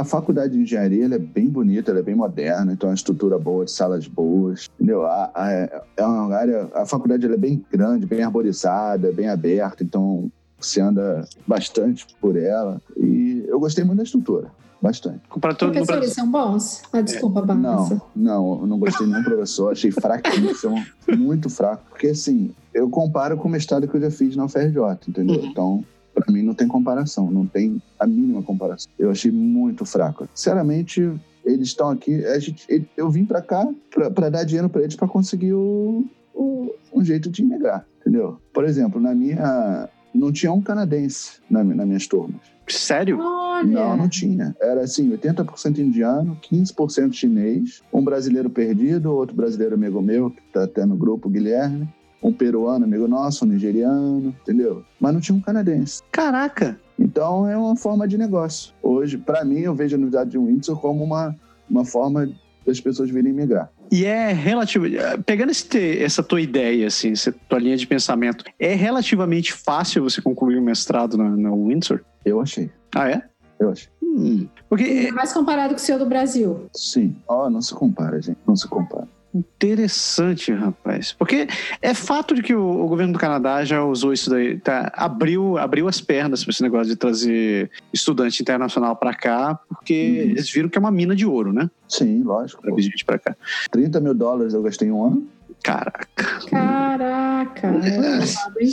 [0.00, 2.96] a faculdade de engenharia ela é bem bonita, ela é bem moderna, então é uma
[2.96, 5.06] estrutura boa, de salas boas, entendeu?
[5.06, 9.84] A, a- é uma área, a faculdade ela é bem grande, bem arborizada, bem aberta,
[9.84, 14.48] então você anda bastante por ela e eu gostei muito da estrutura,
[14.80, 15.20] bastante.
[15.28, 16.82] Comparado no Professores são bons?
[16.92, 17.94] Ah, desculpa, Barça.
[17.94, 20.76] Não, não, eu não gostei de nenhum professor, achei fraquíssimo,
[21.16, 24.78] muito fraco, porque assim, eu comparo com o mestrado que eu já fiz na UFRJ,
[25.08, 25.44] entendeu?
[25.44, 28.90] Então, pra mim não tem comparação, não tem a mínima comparação.
[28.98, 30.28] Eu achei muito fraco.
[30.34, 31.12] Sinceramente,
[31.44, 32.66] eles estão aqui, a gente,
[32.96, 36.04] eu vim pra cá pra, pra dar dinheiro pra eles pra conseguir o,
[36.34, 38.38] o- um jeito de migrar, entendeu?
[38.52, 42.40] Por exemplo, na minha não tinha um canadense na, nas minhas turmas.
[42.66, 43.18] Sério?
[43.20, 44.54] Olha, Não, não tinha.
[44.60, 50.64] Era assim, 80% indiano, 15% chinês, um brasileiro perdido, outro brasileiro amigo meu, que tá
[50.64, 51.88] até no grupo, Guilherme,
[52.22, 54.84] um peruano amigo nosso, um nigeriano, entendeu?
[55.00, 56.02] Mas não tinha um canadense.
[56.12, 56.78] Caraca!
[56.98, 58.74] Então é uma forma de negócio.
[58.82, 61.34] Hoje, para mim, eu vejo a Universidade de Windsor como uma,
[61.70, 62.28] uma forma
[62.68, 63.70] das pessoas virem migrar.
[63.90, 64.84] E é relativo.
[65.24, 70.02] Pegando esse te- essa tua ideia, assim, essa tua linha de pensamento, é relativamente fácil
[70.02, 72.00] você concluir um mestrado na, na Windsor?
[72.24, 72.70] Eu achei.
[72.94, 73.22] Ah, é?
[73.58, 73.88] Eu achei.
[74.02, 76.66] Hum, porque Ainda mais comparado com o seu do Brasil.
[76.74, 77.16] Sim.
[77.26, 78.38] Ó, não se compara, gente.
[78.46, 79.08] Não se compara.
[79.34, 81.12] Interessante, rapaz.
[81.12, 81.46] Porque
[81.82, 85.58] é fato de que o, o governo do Canadá já usou isso daí, tá, abriu,
[85.58, 90.30] abriu as pernas para esse negócio de trazer estudante internacional para cá, porque Uhum.
[90.30, 91.70] eles viram que é uma mina de ouro, né?
[91.88, 92.62] Sim, lógico.
[92.74, 93.36] Vir gente para cá.
[93.70, 95.26] 30 mil dólares eu gastei em um ano.
[95.62, 96.06] Caraca.
[96.48, 98.18] Caraca, é
[98.64, 98.70] hein?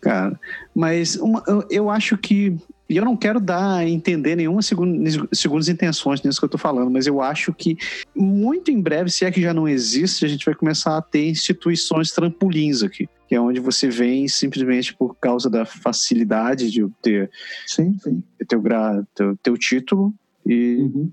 [0.00, 0.40] Cara,
[0.74, 2.56] mas uma- eu, eu acho que.
[2.88, 6.56] E eu não quero dar a entender nenhuma segun- segundas intenções nisso que eu tô
[6.56, 7.76] falando, mas eu acho que
[8.16, 11.28] muito em breve, se é que já não existe, a gente vai começar a ter
[11.28, 13.06] instituições trampolins aqui.
[13.28, 17.30] Que é onde você vem simplesmente por causa da facilidade de obter
[17.66, 18.22] Sim, sim.
[18.48, 20.14] teu, gra, teu, teu título
[20.46, 21.10] e Uhum.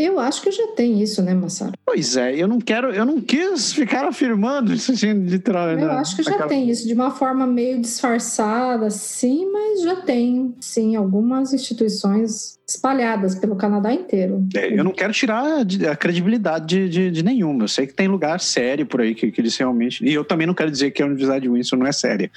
[0.00, 1.72] Eu acho que já tem isso, né, Massaro?
[1.84, 5.82] Pois é, eu não quero, eu não quis ficar afirmando isso assim, literalmente.
[5.82, 10.54] Eu acho que já tem isso, de uma forma meio disfarçada, sim, mas já tem,
[10.58, 14.46] sim, algumas instituições espalhadas pelo Canadá inteiro.
[14.54, 17.64] É, eu não quero tirar a credibilidade de, de, de, nenhuma.
[17.64, 20.04] Eu sei que tem lugar sério por aí que, que eles realmente.
[20.04, 22.30] E eu também não quero dizer que a Universidade de Winston não é séria.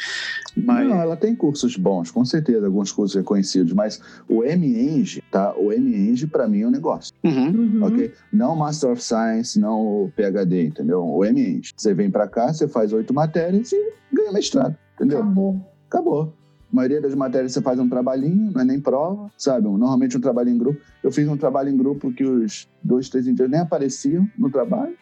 [0.56, 0.88] Mas...
[0.88, 5.54] Não, ela tem cursos bons, com certeza, alguns cursos reconhecidos, mas o M-Eng, tá?
[5.56, 7.14] O M-Eng, para mim, é um negócio.
[7.24, 7.53] Uhum.
[7.54, 7.84] Uhum.
[7.84, 8.14] Ok?
[8.32, 11.06] Não Master of Science, não o PhD, entendeu?
[11.06, 11.62] O M-Eng.
[11.76, 15.20] Você vem para cá, você faz oito matérias e ganha mestrado, entendeu?
[15.20, 15.62] Acabou.
[15.88, 16.34] Acabou.
[16.72, 19.66] A maioria das matérias você faz um trabalhinho, não é nem prova, sabe?
[19.68, 20.82] Normalmente um trabalho em grupo.
[21.04, 24.96] Eu fiz um trabalho em grupo que os dois, três indianos nem apareciam no trabalho,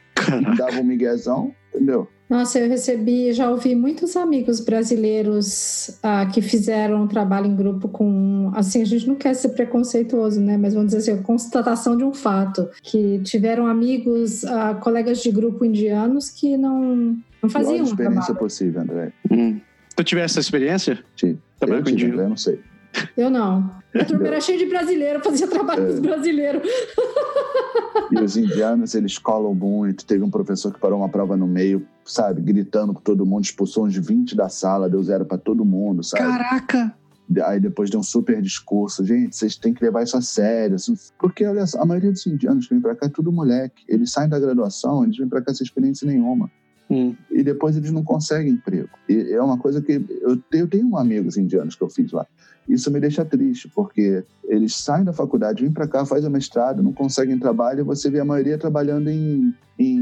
[0.58, 2.10] davam um miguezão, entendeu?
[2.32, 7.90] Nossa, eu recebi, já ouvi muitos amigos brasileiros ah, que fizeram um trabalho em grupo
[7.90, 10.58] com, assim, a gente não quer ser preconceituoso, né?
[10.58, 15.30] Mas vamos dizer assim, a constatação de um fato, que tiveram amigos, ah, colegas de
[15.30, 17.76] grupo indianos que não, não faziam.
[17.76, 18.40] Pior experiência trabalho.
[18.40, 19.12] possível, André.
[19.30, 19.60] Hum.
[19.94, 21.00] Tu tivesse essa experiência?
[21.18, 21.38] Tive.
[21.60, 22.24] Trabalhando eu com tive, indiano?
[22.24, 22.60] Eu não sei.
[23.18, 23.72] Eu não.
[23.94, 26.64] A turma era cheia de brasileiro, fazia trabalho com os brasileiros.
[28.10, 30.06] E os indianos, eles colam muito.
[30.06, 33.86] Teve um professor que parou uma prova no meio, sabe, gritando com todo mundo, expulsou
[33.86, 36.24] uns 20 da sala, deu zero para todo mundo, sabe?
[36.24, 36.96] Caraca!
[37.46, 39.06] Aí depois deu um super discurso.
[39.06, 40.76] Gente, vocês têm que levar isso a sério.
[40.76, 43.84] assim, Porque, olha só, a maioria dos indianos que vem pra cá é tudo moleque.
[43.88, 46.52] Eles saem da graduação, eles vêm pra cá sem experiência nenhuma.
[46.90, 47.16] Hum.
[47.30, 48.90] E depois eles não conseguem emprego.
[49.08, 49.94] E é uma coisa que...
[50.20, 52.28] Eu, eu tenho amigos indianos que eu fiz lá.
[52.68, 56.84] Isso me deixa triste, porque eles saem da faculdade, vêm para cá, fazem o mestrado,
[56.84, 60.01] não conseguem trabalho, e você vê a maioria trabalhando em, em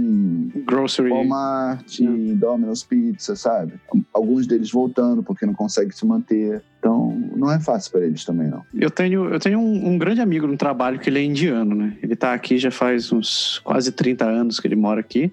[0.69, 1.09] Grocery.
[1.09, 1.99] Walmart,
[2.35, 3.73] Domino's Pizza, sabe?
[4.13, 6.61] Alguns deles voltando porque não conseguem se manter.
[6.79, 8.63] Então, não é fácil para eles também, não.
[8.73, 11.97] Eu tenho, eu tenho um, um, grande amigo no trabalho que ele é indiano, né?
[12.01, 15.31] Ele tá aqui já faz uns quase 30 anos que ele mora aqui.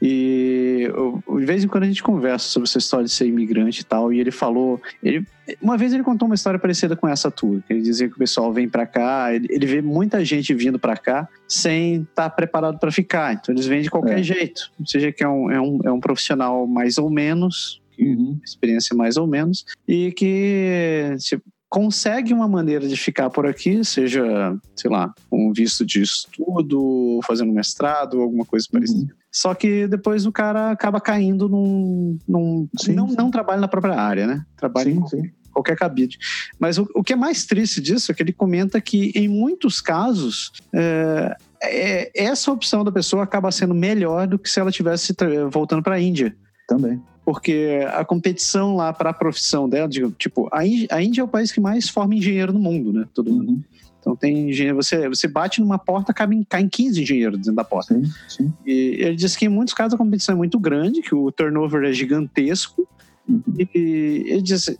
[0.00, 3.82] E eu, de vez em quando a gente conversa sobre essa história de ser imigrante
[3.82, 4.12] e tal.
[4.12, 4.80] E ele falou.
[5.02, 5.26] Ele,
[5.60, 7.60] uma vez ele contou uma história parecida com essa tua.
[7.66, 10.78] Que ele dizia que o pessoal vem para cá, ele, ele, vê muita gente vindo
[10.78, 13.34] para cá sem estar tá preparado para ficar.
[13.34, 14.22] Então eles vêm de qualquer é.
[14.22, 14.70] jeito.
[14.86, 18.38] Seja que é um, é, um, é um profissional mais ou menos, uhum.
[18.42, 21.14] experiência mais ou menos, e que.
[21.18, 24.24] Tipo, consegue uma maneira de ficar por aqui, seja,
[24.74, 29.12] sei lá, um visto de estudo, fazendo mestrado, alguma coisa parecida.
[29.12, 29.20] Uhum.
[29.32, 32.18] Só que depois o cara acaba caindo num.
[32.26, 33.14] num sim, não, sim.
[33.16, 34.44] não trabalha na própria área, né?
[34.56, 36.18] Trabalha sim, em qualquer, qualquer cabide.
[36.58, 39.80] Mas o, o, que é mais triste disso é que ele comenta que, em muitos
[39.80, 45.14] casos, é, é, essa opção da pessoa acaba sendo melhor do que se ela tivesse
[45.48, 46.36] voltando para a Índia.
[46.66, 47.00] Também
[47.30, 51.60] porque a competição lá para a profissão dela, tipo, a Índia, é o país que
[51.60, 53.06] mais forma engenheiro no mundo, né?
[53.14, 53.52] Todo mundo.
[53.52, 53.62] Uhum.
[54.00, 57.54] Então tem engenheiro, você, você bate numa porta, cabe em, cai em 15 engenheiros dentro
[57.54, 57.94] da porta.
[57.94, 58.52] Sim, sim.
[58.66, 61.88] E ele diz que em muitos casos a competição é muito grande, que o turnover
[61.88, 62.88] é gigantesco.
[63.28, 63.42] Uhum.
[63.56, 64.76] E ele diz,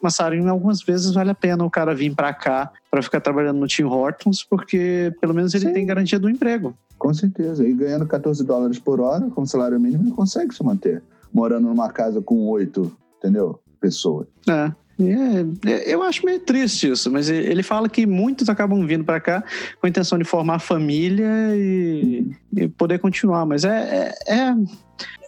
[0.00, 3.66] Massaro, algumas vezes vale a pena o cara vir para cá para ficar trabalhando no
[3.66, 5.74] Tim Hortons, porque pelo menos ele sim.
[5.74, 6.74] tem garantia do emprego.
[6.96, 7.62] Com certeza.
[7.68, 11.90] E ganhando 14 dólares por hora, como salário mínimo, ele consegue se manter morando numa
[11.90, 13.60] casa com oito, entendeu?
[13.80, 14.26] Pessoas.
[14.48, 14.72] É.
[15.02, 19.42] É, eu acho meio triste isso, mas ele fala que muitos acabam vindo para cá
[19.80, 21.26] com a intenção de formar família
[21.56, 24.54] e, e poder continuar, mas é, é,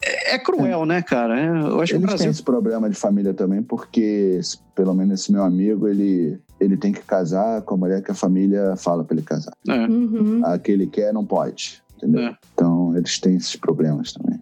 [0.03, 1.41] é, é cruel, né, cara?
[1.41, 2.19] Eu acho Eles que Brasil...
[2.19, 4.41] têm esse problema de família também, porque,
[4.75, 8.15] pelo menos esse meu amigo, ele, ele tem que casar com a mulher que a
[8.15, 9.55] família fala para ele casar.
[9.69, 9.87] É.
[9.87, 10.43] Uhum.
[10.45, 12.23] A que ele quer não pode, entendeu?
[12.23, 12.37] É.
[12.53, 14.39] Então, eles têm esses problemas também.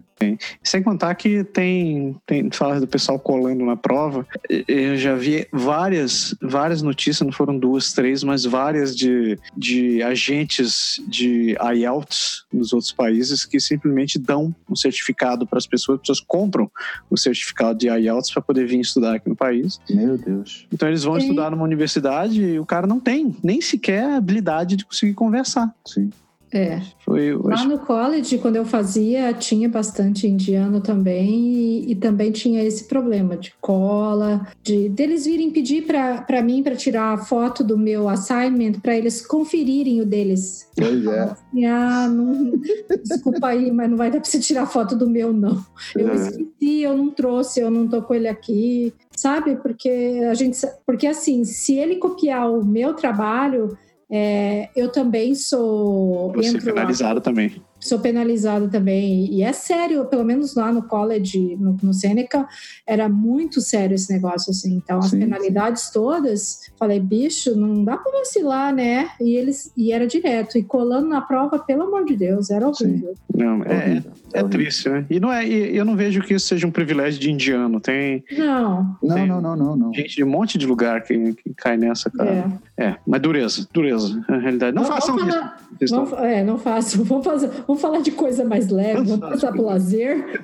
[0.63, 4.25] Sem contar que tem, tem fala do pessoal colando na prova.
[4.67, 11.01] Eu já vi várias, várias notícias, não foram duas, três, mas várias de, de agentes
[11.07, 16.19] de IELTS nos outros países que simplesmente dão um certificado para as pessoas, as pessoas
[16.19, 16.69] compram
[17.09, 19.79] o certificado de IELTS para poder vir estudar aqui no país.
[19.89, 20.67] Meu Deus.
[20.71, 21.21] Então eles vão Sim.
[21.21, 25.73] estudar numa universidade e o cara não tem nem sequer a habilidade de conseguir conversar.
[25.85, 26.11] Sim.
[26.53, 26.81] É.
[27.05, 32.61] Foi, Lá no college, quando eu fazia, tinha bastante indiano também, e, e também tinha
[32.63, 37.77] esse problema de cola, de deles virem pedir para mim para tirar a foto do
[37.77, 40.69] meu assignment para eles conferirem o deles.
[40.75, 41.35] Pois é.
[41.67, 42.53] Ah, não,
[43.03, 45.63] desculpa aí, mas não vai dar para você tirar foto do meu, não.
[45.95, 46.15] Eu É.
[46.15, 49.55] esqueci, eu não trouxe, eu não tô com ele aqui, sabe?
[49.55, 53.77] Porque a gente, porque assim, se ele copiar o meu trabalho,
[54.11, 57.61] é, eu também sou você entro lá penalizado também.
[57.81, 59.25] Sou penalizada também.
[59.33, 62.47] E é sério, pelo menos lá no college, no, no Seneca,
[62.85, 64.75] era muito sério esse negócio, assim.
[64.75, 65.93] Então, as sim, penalidades sim.
[65.93, 69.09] todas, falei, bicho, não dá pra vacilar, né?
[69.19, 70.57] E eles e era direto.
[70.57, 73.13] E colando na prova, pelo amor de Deus, era horrível.
[73.15, 73.43] Sim.
[73.43, 74.01] Não, é,
[74.33, 75.05] é, é triste, né?
[75.09, 77.79] E não é, e eu não vejo que isso seja um privilégio de indiano.
[77.79, 78.23] Tem.
[78.37, 78.95] Não.
[79.01, 82.09] Tem não, não, não, não, Gente de um monte de lugar que, que cai nessa,
[82.09, 82.51] cara.
[82.77, 82.85] É.
[82.85, 84.75] é, mas dureza, dureza, na realidade.
[84.75, 85.95] Não, não façam isso.
[85.95, 87.03] Vamos, é, não façam.
[87.11, 90.43] Vamos, fazer, vamos falar de coisa mais leve, vamos passar pro lazer.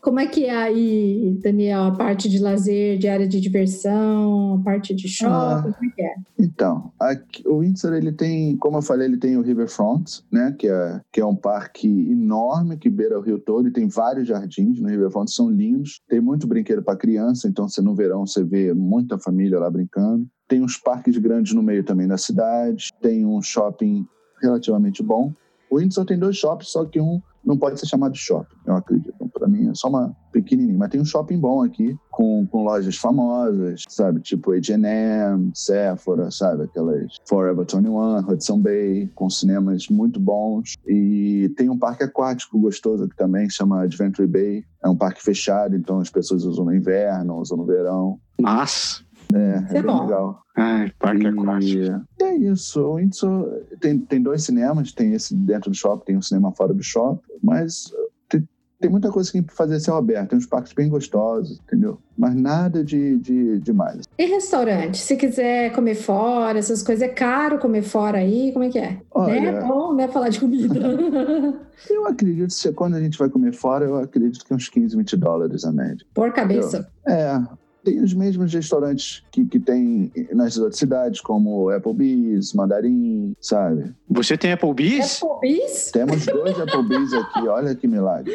[0.00, 4.64] Como é que é aí, Daniel, a parte de lazer, de área de diversão, a
[4.64, 6.14] parte de shopping, ah, como é que é?
[6.40, 10.66] Então, aqui, o Windsor, ele tem, como eu falei, ele tem o Riverfront, né, que
[10.66, 14.80] é, que é um parque enorme que beira o rio todo e tem vários jardins
[14.80, 18.74] no Riverfront, são lindos, tem muito brinquedo para criança, então você no verão você vê
[18.74, 20.26] muita família lá brincando.
[20.48, 24.04] Tem uns parques grandes no meio também da cidade, tem um shopping
[24.42, 25.32] relativamente bom.
[25.70, 29.14] O Windsor tem dois shoppings, só que um não pode ser chamado shopping, eu acredito.
[29.32, 30.78] Para mim é só uma pequenininha.
[30.78, 34.20] Mas tem um shopping bom aqui, com, com lojas famosas, sabe?
[34.20, 36.64] Tipo H&M, Sephora, sabe?
[36.64, 40.74] Aquelas Forever 21, Hudson Bay, com cinemas muito bons.
[40.86, 44.64] E tem um parque aquático gostoso aqui também, que chama Adventure Bay.
[44.84, 48.20] É um parque fechado, então as pessoas usam no inverno, usam no verão.
[48.40, 49.04] Mas
[49.36, 50.42] é, é, é bem legal.
[50.56, 52.04] Ai, parque aquático.
[52.20, 52.80] É isso.
[52.80, 56.74] O Windsor tem, tem dois cinemas, tem esse dentro do shopping, tem um cinema fora
[56.74, 57.90] do shopping, mas
[58.28, 58.46] tem,
[58.78, 60.30] tem muita coisa que fazer céu aberto.
[60.30, 61.98] Tem uns parques bem gostosos, entendeu?
[62.18, 64.02] Mas nada de, de demais.
[64.18, 64.98] E restaurante?
[64.98, 68.52] Se quiser comer fora, essas coisas, é caro comer fora aí?
[68.52, 69.00] Como é que é?
[69.10, 69.58] Olha, né?
[69.58, 70.08] É bom, né?
[70.08, 70.78] Falar de comida.
[71.88, 75.16] eu acredito que quando a gente vai comer fora, eu acredito que uns 15, 20
[75.16, 76.06] dólares a média.
[76.12, 76.86] Por cabeça?
[77.06, 77.40] É,
[77.84, 83.92] tem os mesmos restaurantes que, que tem nas outras cidades, como Applebee's, Mandarim, sabe?
[84.08, 85.22] Você tem Applebee's?
[85.22, 85.90] Applebee's?
[85.90, 88.32] Temos dois Applebee's aqui, olha que milagre.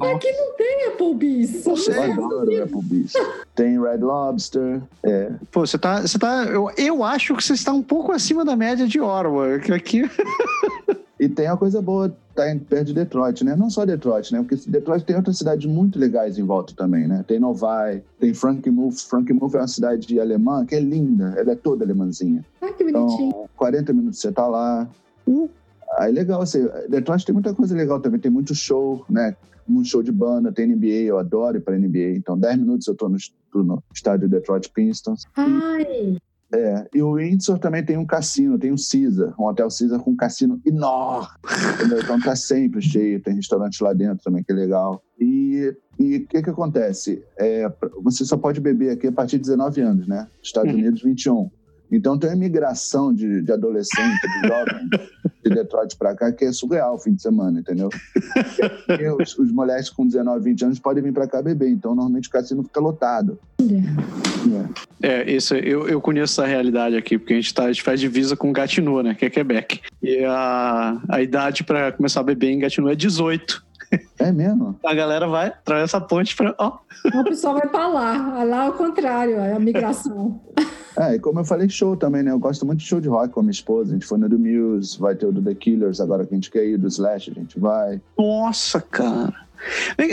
[0.00, 1.64] Aqui não tem Applebee's.
[1.64, 3.12] Você eu adoro Applebee's.
[3.54, 5.32] Tem Red Lobster, é.
[5.50, 6.02] Pô, você tá...
[6.02, 9.60] Você tá eu, eu acho que você está um pouco acima da média de Orwell,
[9.60, 10.02] que aqui...
[11.18, 13.56] E tem uma coisa boa, tá em, perto de Detroit, né?
[13.56, 14.40] Não só Detroit, né?
[14.42, 17.24] Porque Detroit tem outras cidades muito legais em volta também, né?
[17.26, 19.00] Tem Novi, tem Frankenmuth.
[19.08, 22.44] Frankenmuth é uma cidade alemã que é linda, ela é toda alemãzinha.
[22.62, 23.28] Ah, que bonitinho.
[23.30, 24.88] Então, 40 minutos você tá lá.
[25.26, 25.50] Uh,
[25.98, 29.36] aí legal, assim, Detroit tem muita coisa legal também, tem muito show, né?
[29.66, 32.16] Muito show de banda, tem NBA, eu adoro ir pra NBA.
[32.16, 33.18] Então, 10 minutos eu tô no,
[33.54, 35.24] no estádio Detroit Pistons.
[35.36, 36.16] Ai!
[36.52, 40.12] É, e o Windsor também tem um cassino, tem um Caesar, um hotel Caesar com
[40.12, 41.28] um cassino enorme.
[41.74, 42.00] Entendeu?
[42.00, 45.02] Então tá sempre cheio, tem restaurante lá dentro também, que é legal.
[45.20, 47.22] E o que que acontece?
[47.38, 47.70] É,
[48.02, 50.28] você só pode beber aqui a partir de 19 anos, né?
[50.42, 50.78] Estados uhum.
[50.78, 51.50] Unidos, 21.
[51.90, 54.88] Então tem uma imigração de, de adolescente, de jovem,
[55.42, 57.88] de Detroit para cá, que é surreal o fim de semana, entendeu?
[58.88, 62.28] E os, os moleques com 19, 20 anos podem vir para cá beber, então normalmente
[62.28, 63.38] o cassino fica lotado.
[65.02, 67.82] É, é isso, eu, eu conheço essa realidade aqui, porque a gente, tá, a gente
[67.82, 69.80] faz divisa com Gatineau, né, que é Quebec.
[70.02, 73.67] E a, a idade para começar a beber em Gatineau é 18.
[74.18, 74.78] É mesmo?
[74.84, 76.54] A galera vai, atravessa a ponte para.
[76.58, 76.78] Ó.
[77.14, 78.44] O pessoal vai para lá.
[78.44, 80.40] Lá é o contrário, é a migração.
[80.98, 82.32] É, e como eu falei, show também, né?
[82.32, 83.90] Eu gosto muito de show de rock com a minha esposa.
[83.90, 86.36] A gente foi no do Muse, vai ter o do The Killers, agora que a
[86.36, 88.00] gente quer ir, do Slash, a gente vai.
[88.18, 89.47] Nossa, cara.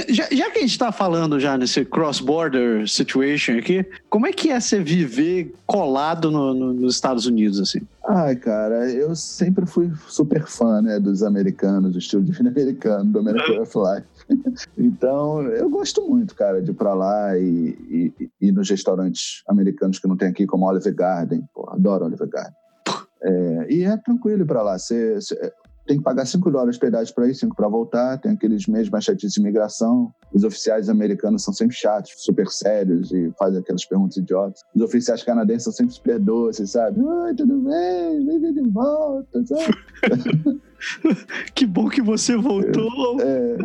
[0.10, 4.50] Já, já, que a gente está falando já nesse cross-border situation aqui, como é que
[4.50, 7.82] é você viver colado no, no, nos Estados Unidos, assim?
[8.08, 13.12] Ai, cara, eu sempre fui super fã, né, dos americanos, do estilo de vida americano,
[13.12, 14.08] do American of Life.
[14.78, 19.41] então, eu gosto muito, cara, de ir pra lá e, e, e ir nos restaurantes
[19.48, 21.43] americanos que não tem aqui, como Oliver Garden.
[21.54, 22.54] Pô, adoro Oliver Garden.
[23.24, 24.78] É, e é tranquilo ir pra lá.
[24.78, 25.18] Você,
[25.86, 28.18] tem que pagar 5 dólares pedágio para ir, 5 para voltar.
[28.20, 30.12] Tem aqueles meses mais chatices de imigração.
[30.34, 34.62] Os oficiais americanos são sempre chatos, super sérios e fazem aquelas perguntas idiotas.
[34.76, 37.00] Os oficiais canadenses são sempre super doces, sabe?
[37.00, 38.26] Oi, tudo bem?
[38.26, 40.62] Vem de volta, sabe?
[41.54, 43.22] que bom que você voltou!
[43.22, 43.58] É,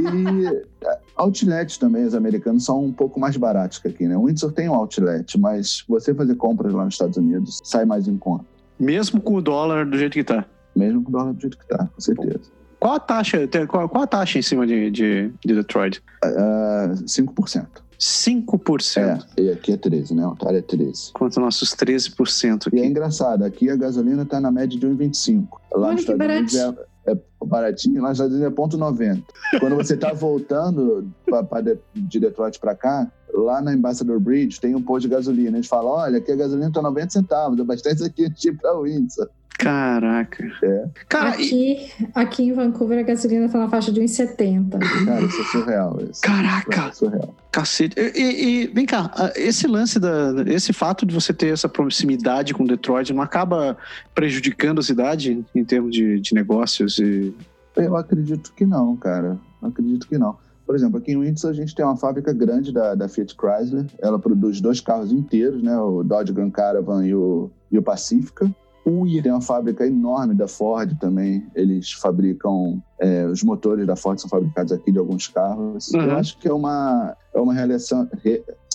[0.00, 4.16] e é, outlets também, os americanos são um pouco mais baratos que aqui, né?
[4.16, 8.06] O Windsor tem um outlet, mas você fazer compras lá nos Estados Unidos sai mais
[8.06, 8.44] em conta.
[8.78, 10.46] Mesmo com o dólar do jeito que tá?
[10.76, 12.56] Mesmo com o dólar do jeito que está, com certeza.
[12.78, 16.02] Qual a taxa, qual, qual a taxa em cima de, de, de Detroit?
[16.24, 17.66] Uh, 5%.
[17.98, 19.24] 5%.
[19.36, 20.26] É, e aqui é 13, né?
[20.26, 21.12] O Ontário é 13.
[21.12, 22.76] Quanto nossos 13% aqui.
[22.76, 25.48] E é engraçado, aqui a gasolina está na média de 1,25.
[25.72, 29.22] Lá nos Estados Unidos é, é baratinho, lá nos Estados Unidos é ponto 90.
[29.60, 34.60] Quando você está voltando pra, pra de, de Detroit para cá, lá na Ambassador Bridge
[34.60, 35.56] tem um posto de gasolina.
[35.56, 38.78] Eles falam, olha, aqui a gasolina está 90 centavos, abastece aqui antes de ir para
[38.78, 39.28] Windsor.
[39.58, 40.44] Caraca.
[40.62, 40.88] É.
[41.08, 42.08] Cara, aqui, e...
[42.14, 44.78] aqui em Vancouver a gasolina tá na faixa de 1,70.
[45.04, 45.98] Cara, isso é surreal.
[46.10, 46.88] Isso Caraca.
[46.88, 47.34] É surreal.
[47.50, 47.96] Cacete.
[47.98, 50.34] E, e, e, vem cá, esse lance da.
[50.46, 53.76] Esse fato de você ter essa proximidade com Detroit não acaba
[54.14, 57.34] prejudicando a cidade em termos de, de negócios e.
[57.74, 59.38] Eu acredito que não, cara.
[59.62, 60.36] Acredito que não.
[60.66, 63.86] Por exemplo, aqui em Windsor a gente tem uma fábrica grande da, da Fiat Chrysler.
[64.00, 65.78] Ela produz dois carros inteiros, né?
[65.78, 68.50] O Dodge Grand Caravan e o, e o Pacifica.
[68.86, 69.20] Ui.
[69.20, 71.44] Tem uma fábrica enorme da Ford também.
[71.54, 72.80] Eles fabricam.
[73.00, 75.88] É, os motores da Ford são fabricados aqui de alguns carros.
[75.88, 76.02] Uhum.
[76.02, 78.08] Eu acho que é uma, é uma relação.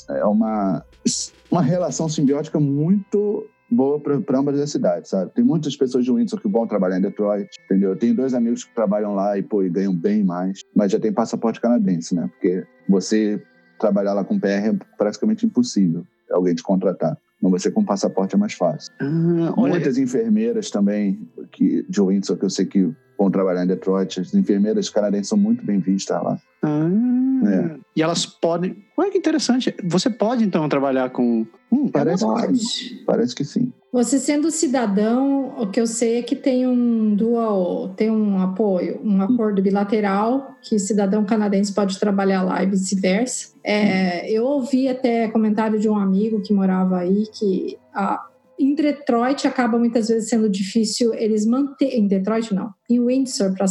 [0.10, 0.84] É uma,
[1.50, 5.32] uma relação simbiótica muito boa para ambas as cidades, sabe?
[5.34, 7.92] Tem muitas pessoas de Windsor que vão trabalhar em Detroit, entendeu?
[7.92, 11.00] Eu tenho dois amigos que trabalham lá e, pô, e ganham bem mais, mas já
[11.00, 12.30] tem passaporte canadense, né?
[12.34, 13.42] Porque você
[13.80, 17.18] trabalhar lá com PR é praticamente impossível alguém te contratar.
[17.42, 18.94] Mas você com passaporte é mais fácil.
[19.00, 24.20] Ah, Muitas enfermeiras também que, de Windsor, que eu sei que vão trabalhar em Detroit,
[24.20, 26.38] as enfermeiras canadenses são muito bem vistas lá.
[26.64, 26.90] Ah,
[27.48, 27.80] é.
[27.96, 28.84] E elas podem.
[28.96, 29.76] Olha que interessante.
[29.84, 31.46] Você pode então trabalhar com.
[31.72, 33.04] Hum, parece, que sim.
[33.06, 33.74] parece que sim.
[33.92, 39.02] Você sendo cidadão, o que eu sei é que tem um dual, tem um apoio,
[39.04, 43.52] um acordo bilateral que cidadão canadense pode trabalhar lá e vice-versa.
[43.62, 48.26] É, eu ouvi até comentário de um amigo que morava aí que a,
[48.58, 53.66] em Detroit acaba muitas vezes sendo difícil eles manter em Detroit não, em Windsor para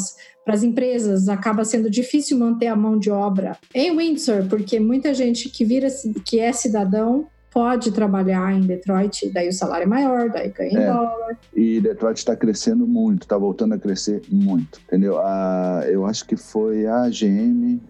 [0.44, 5.14] para as empresas acaba sendo difícil manter a mão de obra em Windsor, porque muita
[5.14, 5.86] gente que vira
[6.24, 10.76] que é cidadão pode trabalhar em Detroit, daí o salário é maior, daí ganha em
[10.76, 10.86] é.
[10.86, 11.38] dólar.
[11.54, 15.18] E Detroit está crescendo muito, está voltando a crescer muito, entendeu?
[15.18, 17.80] A, eu acho que foi a GM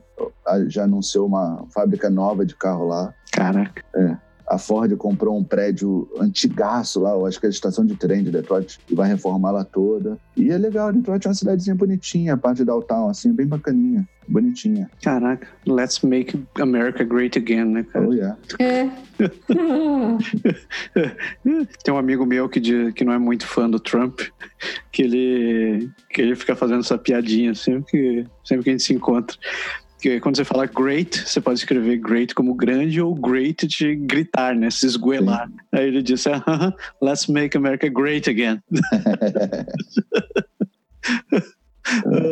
[0.66, 3.14] já anunciou uma fábrica nova de carro lá.
[3.32, 3.82] Caraca.
[3.94, 4.16] É
[4.50, 8.24] a Ford comprou um prédio antigaço lá, eu acho que é a estação de trem
[8.24, 10.18] de Detroit, e vai reformar lá toda.
[10.36, 14.06] E é legal, Detroit é uma cidadezinha bonitinha, a parte de downtown, assim, bem bacaninha,
[14.30, 14.88] bonitinha.
[15.02, 18.08] Caraca, let's make America great again, né, cara?
[18.08, 18.38] Oh, yeah.
[18.58, 18.88] É.
[21.84, 24.20] Tem um amigo meu que, diz, que não é muito fã do Trump,
[24.92, 28.94] que ele, que ele fica fazendo essa piadinha sempre que, sempre que a gente se
[28.94, 29.36] encontra
[30.00, 34.56] que quando você fala great, você pode escrever great como grande ou great de gritar,
[34.56, 34.70] né?
[34.70, 35.46] Se esgoelar.
[35.46, 35.56] Sim.
[35.72, 38.60] Aí ele disse, uh -huh, let's make America great again.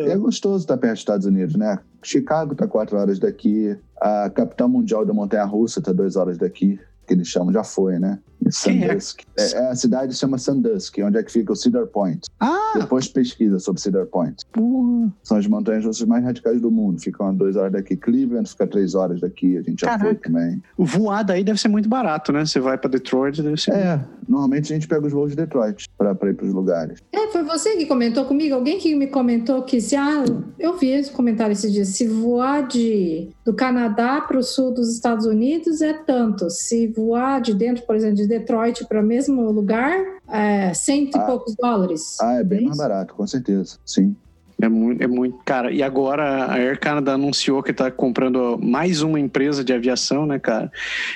[0.07, 1.79] é gostoso estar perto dos Estados Unidos, né?
[2.03, 7.15] Chicago está quatro horas daqui, a capital mundial da montanha-russa está duas horas daqui que
[7.15, 8.19] eles chamam, já foi, né?
[8.51, 9.25] Sandusky.
[9.37, 9.43] É?
[9.43, 9.71] É, é?
[9.71, 12.29] a cidade se chama Sandusky, onde é que fica o Cedar Point.
[12.41, 12.75] Ah!
[12.77, 14.45] Depois pesquisa sobre Cedar Point.
[14.53, 15.13] Porra.
[15.23, 17.01] São as montanhas russas mais radicais do mundo.
[17.01, 17.97] Ficam a duas horas daqui.
[17.97, 19.57] Cleveland fica três horas daqui.
[19.57, 20.05] A gente já Caraca.
[20.05, 20.63] foi também.
[20.77, 22.45] O voar daí deve ser muito barato, né?
[22.45, 23.73] Você vai para Detroit, deve ser.
[23.73, 27.01] É, normalmente a gente pega os voos de Detroit para ir para os lugares.
[27.13, 28.55] É, foi você que comentou comigo.
[28.55, 30.25] Alguém que me comentou que se ah,
[30.59, 31.85] eu vi esse comentário esse dia.
[31.85, 36.51] Se voar de do Canadá para o sul dos Estados Unidos é tanto.
[36.51, 41.23] Se voar de dentro, por exemplo, de Detroit para o mesmo lugar, é cento ah,
[41.23, 42.17] e poucos dólares.
[42.21, 44.15] Ah, é bem é mais barato, com certeza, sim.
[44.61, 45.71] É muito, é muito, cara.
[45.71, 50.39] E agora a Air Canada anunciou que está comprando mais uma empresa de aviação, né,
[50.41, 50.71] cara?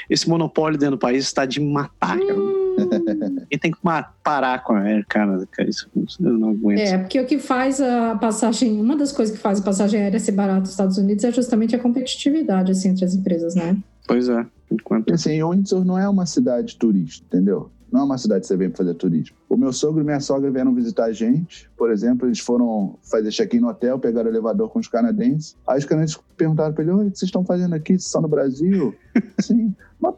[0.09, 2.39] Esse monopólio dentro do país está de matar, cara.
[2.39, 2.63] Hum.
[3.51, 3.79] E tem que
[4.23, 5.69] parar com a Air Canada, cara.
[5.69, 6.79] Isso eu não aguento.
[6.79, 10.19] É, porque o que faz a passagem, uma das coisas que faz a passagem aérea
[10.19, 13.77] ser barata nos Estados Unidos é justamente a competitividade assim, entre as empresas, né?
[14.07, 14.47] Pois é.
[14.71, 15.13] Enquanto...
[15.13, 17.71] Assim, Windsor não é uma cidade turista, entendeu?
[17.93, 19.37] Não é uma cidade que você vem fazer turismo.
[19.51, 21.71] O meu sogro e minha sogra vieram visitar a gente.
[21.77, 25.59] Por exemplo, eles foram fazer check-in no hotel, pegaram o elevador com os canadenses.
[25.69, 27.93] Aí os canadenses perguntaram para ele: o que vocês estão fazendo aqui?
[27.93, 28.95] Vocês estão no Brasil?
[29.39, 29.75] Sim.
[30.01, 30.15] Mas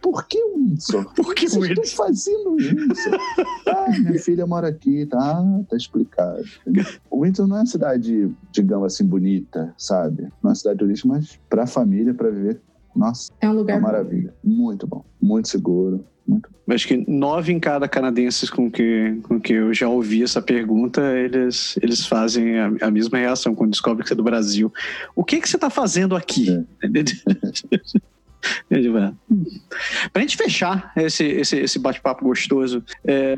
[0.00, 1.12] por que Windsor?
[1.14, 1.84] Por que Vocês Windsor?
[1.84, 3.18] estão fazendo Windsor?
[3.66, 5.44] ah, minha filha mora aqui, tá?
[5.68, 6.44] Tá explicado.
[7.10, 10.22] O Windsor não é uma cidade, digamos assim, bonita, sabe?
[10.22, 12.60] Não é uma cidade turística, mas para a família, para viver,
[12.94, 14.34] nossa, é um lugar uma maravilha.
[14.42, 16.04] Muito bom, muito seguro.
[16.26, 16.50] Muito.
[16.68, 21.00] Acho que nove em cada canadenses com que, com que eu já ouvi essa pergunta,
[21.16, 24.70] eles, eles fazem a, a mesma reação quando descobrem que você é do Brasil.
[25.16, 26.50] O que, que você está fazendo aqui?
[26.50, 26.88] É.
[30.12, 33.34] Para a gente fechar esse, esse, esse bate-papo gostoso, é,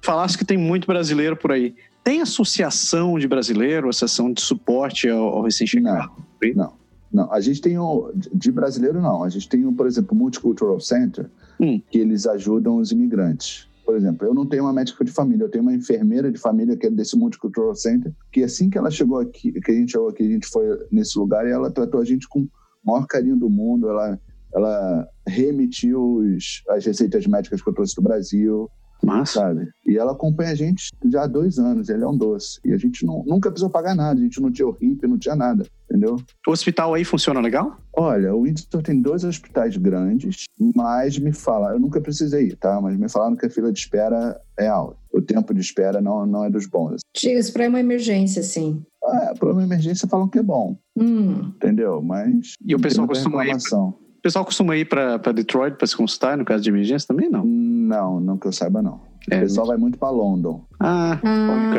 [0.00, 1.74] falasse que tem muito brasileiro por aí.
[2.02, 6.10] Tem associação de brasileiro, associação de suporte ao, ao recém-chegado?
[6.42, 6.81] Não, não.
[7.12, 10.18] Não, a gente tem um, de brasileiro não, a gente tem um, por exemplo, o
[10.18, 11.80] Multicultural Center, hum.
[11.90, 13.68] que eles ajudam os imigrantes.
[13.84, 16.76] Por exemplo, eu não tenho uma médica de família, eu tenho uma enfermeira de família
[16.76, 20.08] que é desse Multicultural Center, que assim que ela chegou aqui, que a gente chegou
[20.08, 22.48] aqui, a gente foi nesse lugar e ela tratou a gente com o
[22.84, 24.18] maior carinho do mundo, ela,
[24.54, 28.70] ela reemitiu os, as receitas médicas que eu trouxe do Brasil,
[29.02, 29.40] Massa.
[29.40, 29.68] Sabe?
[29.84, 32.60] E ela acompanha a gente já há dois anos, ele é um doce.
[32.64, 35.18] E a gente não, nunca precisou pagar nada, a gente não tinha o RIP, não
[35.18, 36.16] tinha nada, entendeu?
[36.46, 37.76] O hospital aí funciona legal?
[37.94, 42.80] Olha, o Windsor tem dois hospitais grandes, mas me falaram, eu nunca precisei ir, tá?
[42.80, 44.96] Mas me falaram que a fila de espera é alta.
[45.12, 47.00] O tempo de espera não, não é dos bons.
[47.22, 48.82] Isso para uma emergência, sim.
[49.04, 50.78] É, para uma emergência falam que é bom.
[50.96, 51.52] Hum.
[51.56, 52.00] Entendeu?
[52.00, 52.54] Mas.
[52.64, 53.54] E o pessoal costuma ir.
[53.54, 57.44] O pessoal costuma ir para Detroit para se consultar no caso de emergência também, não?
[57.44, 59.00] Não, não que eu saiba, não.
[59.30, 60.64] É, o pessoal vai muito para London.
[60.80, 61.74] Ah, ah.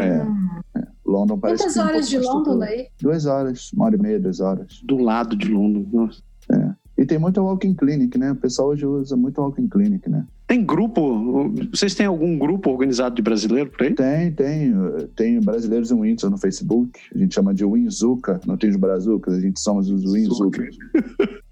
[0.75, 0.87] É, é.
[1.13, 2.87] London parece Quantas horas um de London daí?
[3.01, 4.81] Duas horas, uma hora e meia, duas horas.
[4.83, 6.21] Do lado de London, nossa.
[6.51, 6.73] É.
[6.97, 8.31] E tem muito walking clinic, né?
[8.31, 10.25] O pessoal hoje usa muito walking clinic, né?
[10.47, 11.51] Tem grupo?
[11.71, 13.93] Vocês têm algum grupo organizado de brasileiro por aí?
[13.93, 14.73] Tem, tem.
[15.15, 16.99] Tem brasileiros em Windsor no Facebook.
[17.13, 18.39] A gente chama de Winzuca.
[18.45, 20.63] Não tem os brazucas, a gente somos os Winzuca.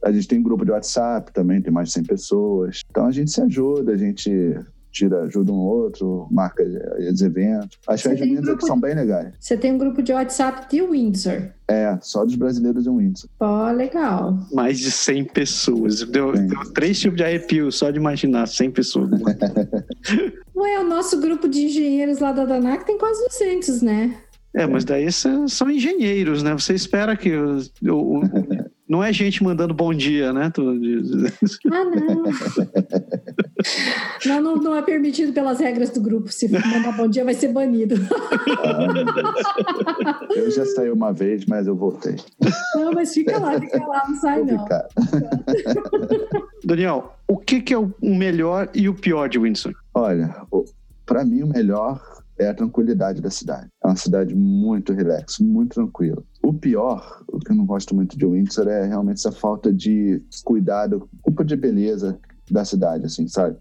[0.05, 2.82] a gente tem um grupo de WhatsApp também, tem mais de 100 pessoas.
[2.89, 4.55] Então a gente se ajuda, a gente
[4.91, 6.63] tira, ajuda um outro, marca
[7.11, 7.79] os eventos.
[7.87, 9.33] As festas de Windsor um são bem legais.
[9.39, 11.49] Você tem um grupo de WhatsApp de Windsor?
[11.67, 13.29] É, só dos brasileiros em Windsor.
[13.39, 14.37] Ó, legal.
[14.51, 16.03] Mais de 100 pessoas.
[16.03, 19.09] Deu, deu, três tipos de arrepio só de imaginar 100 pessoas.
[20.55, 24.17] Ué, o nosso grupo de engenheiros lá da Danac tem quase 200, né?
[24.53, 26.53] É, mas daí são engenheiros, né?
[26.53, 28.21] Você espera que o, o,
[28.91, 30.51] não é gente mandando bom dia, né?
[30.51, 31.85] Ah,
[34.25, 34.41] não.
[34.41, 34.61] não, não.
[34.61, 36.29] Não é permitido pelas regras do grupo.
[36.29, 37.95] Se mandar bom dia, vai ser banido.
[38.65, 42.17] Ah, eu já saí uma vez, mas eu voltei.
[42.75, 44.67] Não, mas fica lá, fica lá, não sai não.
[46.65, 49.73] Daniel, o que, que é o melhor e o pior de Windsor?
[49.93, 50.35] Olha,
[51.05, 52.01] para mim o melhor
[52.37, 53.67] é a tranquilidade da cidade.
[53.81, 56.21] É uma cidade muito relax, muito tranquila.
[56.43, 60.23] O pior, o que eu não gosto muito de Windsor é realmente essa falta de
[60.43, 62.19] cuidado, culpa de beleza
[62.49, 63.57] da cidade, assim, sabe?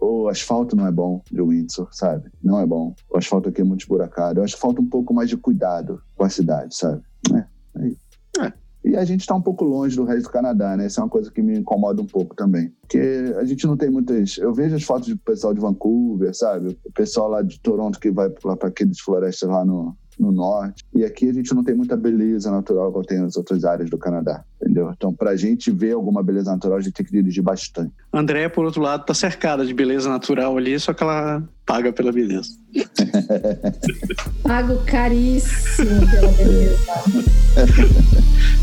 [0.00, 2.30] O, asfalto não é bom de Windsor, sabe?
[2.42, 2.94] Não é bom.
[3.10, 4.40] O asfalto aqui é muito esburacado.
[4.40, 7.02] Eu acho que falta um pouco mais de cuidado com a cidade, sabe?
[7.34, 7.44] É,
[7.80, 8.46] é.
[8.46, 8.52] é.
[8.82, 10.86] E a gente está um pouco longe do resto do Canadá, né?
[10.86, 12.72] Isso é uma coisa que me incomoda um pouco também.
[12.80, 14.38] Porque a gente não tem muitas.
[14.38, 16.78] Eu vejo as fotos do pessoal de Vancouver, sabe?
[16.84, 20.84] O pessoal lá de Toronto que vai lá para aqueles florestas lá no, no norte.
[20.94, 23.96] E aqui a gente não tem muita beleza natural como tem nas outras áreas do
[23.96, 24.90] Canadá, entendeu?
[24.94, 27.92] Então, para a gente ver alguma beleza natural, a gente tem que dirigir bastante.
[28.12, 32.12] André, por outro lado, tá cercada de beleza natural ali, só que ela paga pela
[32.12, 32.50] beleza.
[34.42, 36.76] Pago caríssimo pela beleza.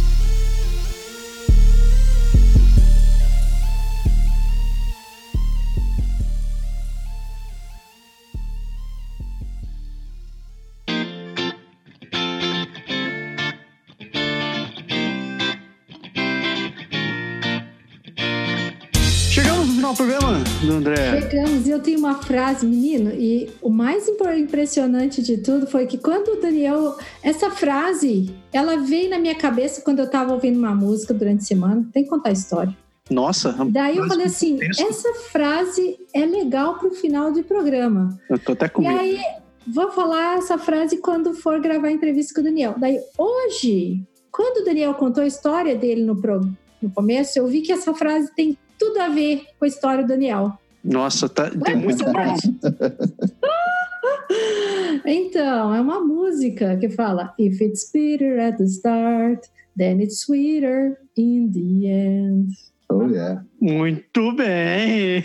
[20.66, 21.20] do André.
[21.20, 25.98] Chegamos e eu tenho uma frase, menino, e o mais impressionante de tudo foi que
[25.98, 26.96] quando o Daniel.
[27.22, 31.46] Essa frase, ela veio na minha cabeça quando eu estava ouvindo uma música durante a
[31.46, 31.86] semana.
[31.92, 32.76] Tem que contar a história.
[33.10, 33.52] Nossa.
[33.70, 38.18] Daí eu falei assim: essa frase é legal para o final do programa.
[38.30, 38.94] Eu tô até com medo.
[38.94, 39.20] E aí,
[39.66, 42.74] vou falar essa frase quando for gravar a entrevista com o Daniel.
[42.78, 46.40] Daí, hoje, quando o Daniel contou a história dele no, pro,
[46.80, 50.08] no começo, eu vi que essa frase tem tudo a ver com a história do
[50.08, 50.58] Daniel.
[50.82, 52.04] Nossa, tá, tem muito
[55.06, 60.98] Então, é uma música que fala If it's bitter at the start, then it's sweeter
[61.16, 62.48] in the end.
[62.88, 63.44] Oh, yeah.
[63.60, 65.22] Muito bem!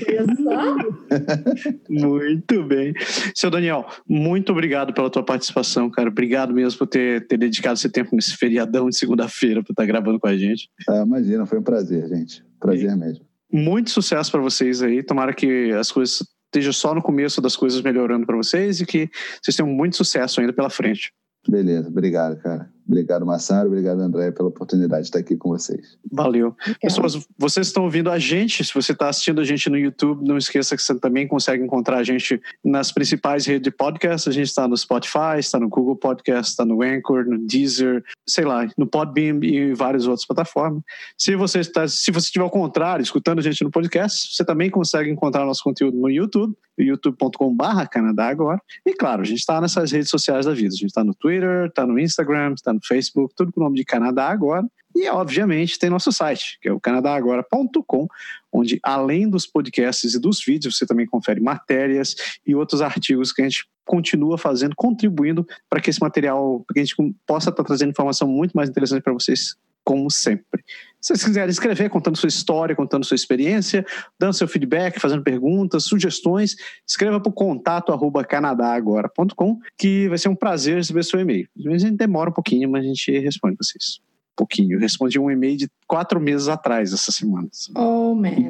[1.89, 2.93] muito bem.
[3.35, 6.09] Seu Daniel, muito obrigado pela tua participação, cara.
[6.09, 9.87] Obrigado mesmo por ter, ter dedicado esse tempo nesse feriadão de segunda-feira para estar tá
[9.87, 10.69] gravando com a gente.
[10.87, 12.45] Ah, imagina, foi um prazer, gente.
[12.59, 12.95] Prazer e...
[12.95, 15.03] mesmo muito sucesso para vocês aí.
[15.03, 19.09] Tomara que as coisas estejam só no começo das coisas melhorando para vocês e que
[19.41, 21.11] vocês tenham muito sucesso ainda pela frente.
[21.47, 22.69] Beleza, obrigado, cara.
[22.87, 23.67] Obrigado, Massaro.
[23.67, 25.97] Obrigado, André, pela oportunidade de estar aqui com vocês.
[26.09, 26.55] Valeu.
[26.81, 28.63] Pessoas, vocês estão ouvindo a gente.
[28.63, 31.97] Se você está assistindo a gente no YouTube, não esqueça que você também consegue encontrar
[31.97, 34.29] a gente nas principais redes de podcast.
[34.29, 38.45] A gente está no Spotify, está no Google Podcast, está no Anchor, no Deezer, sei
[38.45, 40.81] lá, no Podbeam e várias outras plataformas.
[41.17, 44.69] Se você está, se você estiver ao contrário, escutando a gente no podcast, você também
[44.69, 48.61] consegue encontrar nosso conteúdo no YouTube, youtube.com/canadá agora.
[48.85, 50.69] E claro, a gente está nessas redes sociais da vida.
[50.69, 53.75] A gente está no Twitter, está no Instagram, está no Facebook, tudo com o nome
[53.75, 54.65] de Canadá Agora.
[54.95, 58.07] E, obviamente, tem nosso site, que é o canadagora.com,
[58.51, 62.15] onde, além dos podcasts e dos vídeos, você também confere matérias
[62.45, 66.79] e outros artigos que a gente continua fazendo, contribuindo para que esse material, para que
[66.79, 69.55] a gente possa estar trazendo informação muito mais interessante para vocês
[69.87, 70.61] como sempre.
[70.99, 73.85] Se vocês quiserem escrever contando sua história, contando sua experiência,
[74.19, 80.27] dando seu feedback, fazendo perguntas, sugestões, escreva para o contato arroba canadagora.com, que vai ser
[80.27, 81.47] um prazer receber seu e-mail.
[81.57, 84.01] Às vezes a gente demora um pouquinho, mas a gente responde vocês.
[84.33, 84.75] Um pouquinho.
[84.75, 87.47] Eu respondi um e-mail de quatro meses atrás, essa semana.
[87.73, 88.49] Oh, man.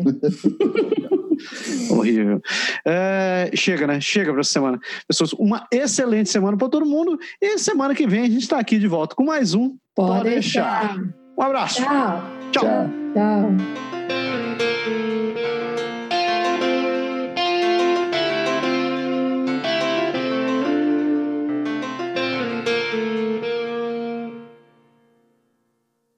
[1.91, 2.41] Horrível.
[2.83, 4.01] É, chega, né?
[4.01, 4.79] Chega para essa semana.
[5.07, 7.15] Pessoas, uma excelente semana para todo mundo.
[7.39, 10.29] E semana que vem a gente está aqui de volta com mais um Pode, Pode
[10.29, 10.95] deixar.
[10.95, 11.26] deixar.
[11.37, 11.83] Um abraço.
[11.83, 12.21] Tchau.
[12.51, 12.89] Tchau.
[13.13, 13.96] Tchau.